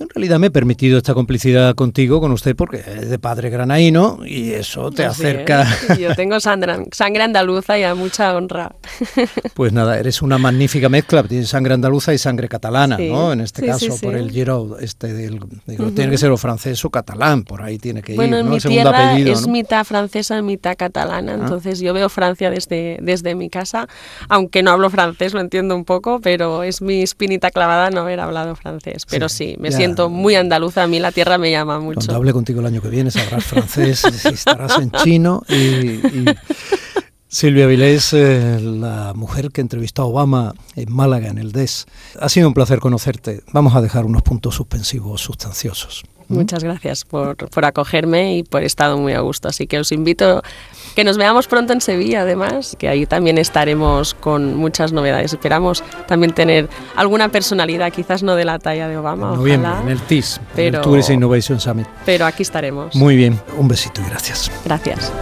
en 0.01 0.09
realidad 0.09 0.39
me 0.39 0.47
he 0.47 0.51
permitido 0.51 0.97
esta 0.99 1.13
complicidad 1.15 1.75
contigo, 1.75 2.21
con 2.21 2.33
usted, 2.33 2.57
porque 2.57 2.79
es 2.79 3.11
de 3.11 3.19
padre 3.19 3.51
granaíno 3.51 4.21
y 4.25 4.53
eso 4.53 4.91
te 4.91 5.05
Así 5.05 5.23
acerca. 5.23 5.63
es. 5.91 5.99
Yo 5.99 6.15
tengo 6.15 6.41
sangre, 6.41 6.87
sangre 6.93 7.23
andaluza 7.23 7.79
y 7.79 7.83
a 7.85 7.95
mucha 7.95 8.35
honra. 8.35 8.75
Pues 9.55 9.73
nada, 9.73 9.99
eres 9.99 10.23
una 10.23 10.39
magnífica 10.39 10.89
mezcla, 10.89 11.23
tienes 11.23 11.49
sangre 11.51 11.75
andaluza 11.75 12.15
y 12.15 12.19
sangre 12.19 12.49
catalana, 12.49 12.97
Sí, 12.97 13.09
¿no? 13.11 13.33
En 13.33 13.41
este 13.43 13.61
sí, 13.63 13.67
caso, 13.67 13.93
sí, 13.97 14.05
por 14.05 14.15
el 14.15 14.31
Giro, 14.31 14.79
este 14.81 15.13
del, 15.13 15.39
digo, 15.67 15.85
Ujú. 15.85 15.93
tiene 15.93 16.11
que 16.11 16.19
ser 16.19 16.31
o 16.31 16.37
francés 16.39 16.83
o 16.85 16.91
catalán, 16.91 17.43
por 17.45 17.63
ahí 17.63 17.79
tiene 17.79 18.01
que 18.03 18.15
Bueno, 18.15 18.39
ir, 18.39 18.45
¿no? 18.45 18.51
mi 18.53 18.61
segundo 18.61 18.91
tierra 18.91 19.11
apellido, 19.11 19.33
es 19.33 19.43
¿no? 19.43 19.49
Ah. 19.49 19.53
mitad 19.53 19.85
francesa, 19.85 20.41
mitad 20.41 20.77
catalana, 20.79 21.35
entonces 21.35 21.81
yo 21.81 21.93
veo 21.93 22.09
Francia 22.09 22.49
desde, 22.51 22.99
desde 23.03 23.35
mi 23.35 23.51
casa, 23.51 23.87
aunque 24.29 24.63
no 24.63 24.71
hablo 24.71 24.89
francés, 24.89 25.35
lo 25.35 25.41
entiendo 25.41 25.75
un 25.77 25.85
poco, 25.85 26.21
pero 26.21 26.63
es 26.63 26.81
mi 26.81 27.03
espinita 27.03 27.51
clavada 27.51 27.91
no 27.91 28.01
haber 28.01 28.21
hablado 28.21 28.57
francés. 28.57 29.05
Pero 29.11 29.29
sí, 29.29 29.57
me 29.59 29.71
ya. 29.71 29.77
Siento 29.91 30.09
muy 30.11 30.35
andaluza, 30.35 30.83
a 30.83 30.87
mí 30.87 30.99
la 30.99 31.13
tierra 31.13 31.39
me 31.39 31.51
llama 31.51 31.77
Cuando 31.77 32.01
mucho. 32.01 32.15
hable 32.15 32.33
contigo 32.33 32.61
el 32.61 32.67
año 32.67 32.81
que 32.81 32.89
viene 32.89 33.11
sabrás 33.11 33.45
francés, 33.45 34.05
estarás 34.25 34.79
en 34.79 34.91
chino 34.91 35.43
y... 35.49 35.55
y 35.55 36.25
Silvia 37.33 37.69
Vilés, 37.69 38.13
eh, 38.13 38.59
la 38.61 39.13
mujer 39.15 39.53
que 39.53 39.61
entrevistó 39.61 40.03
a 40.03 40.07
Obama 40.07 40.53
en 40.75 40.93
Málaga, 40.93 41.29
en 41.29 41.39
el 41.39 41.53
DES. 41.53 41.87
Ha 42.19 42.29
sido 42.29 42.49
un 42.49 42.55
placer 42.55 42.81
conocerte. 42.81 43.45
Vamos 43.53 43.77
a 43.77 43.81
dejar 43.81 44.05
unos 44.05 44.23
puntos 44.23 44.57
suspensivos 44.57 45.21
sustanciosos. 45.21 46.03
Muchas 46.31 46.65
gracias 46.65 47.05
por, 47.05 47.37
por 47.37 47.65
acogerme 47.65 48.37
y 48.37 48.43
por 48.43 48.63
estado 48.63 48.97
muy 48.99 49.13
a 49.13 49.21
gusto. 49.21 49.49
Así 49.49 49.67
que 49.67 49.79
os 49.79 49.93
invito 49.93 50.43
que 50.95 51.05
nos 51.05 51.17
veamos 51.19 51.47
pronto 51.47 51.73
en 51.73 51.81
Sevilla, 51.81 52.23
además, 52.23 52.77
que 52.79 52.89
ahí 52.89 53.07
también 53.07 53.39
estaremos 53.39 54.15
con 54.15 54.55
muchas 54.57 54.93
novedades. 54.93 55.33
Esperamos 55.33 55.83
también 56.07 56.33
tener 56.33 56.69
alguna 56.97 57.29
personalidad, 57.29 57.93
quizás 57.93 58.23
no 58.23 58.35
de 58.37 58.45
la 58.45 58.59
talla 58.59 58.89
de 58.89 58.97
Obama, 58.97 59.31
En 59.31 59.37
noviembre, 59.37 59.69
ojalá, 59.71 59.83
en 59.83 59.89
el 59.91 60.01
TIS, 60.01 60.39
en 60.39 60.43
pero- 60.57 60.79
el 60.79 60.85
Tourist 60.85 61.11
Innovation 61.11 61.61
Summit. 61.61 61.87
pero 62.07 62.27
aquí 62.27 62.43
estaremos. 62.43 62.95
Muy 62.95 63.17
bien, 63.17 63.39
un 63.59 63.69
besito 63.69 64.01
y 64.01 64.05
gracias. 64.05 64.51
Gracias. 64.65 65.13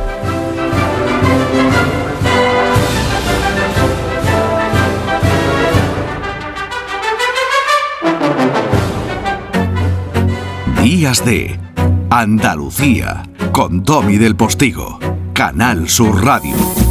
Días 10.82 11.24
de 11.24 11.58
Andalucía 12.08 13.24
con 13.52 13.82
Domi 13.82 14.16
del 14.16 14.36
Postigo, 14.36 15.00
Canal 15.34 15.88
Sur 15.88 16.24
Radio. 16.24 16.87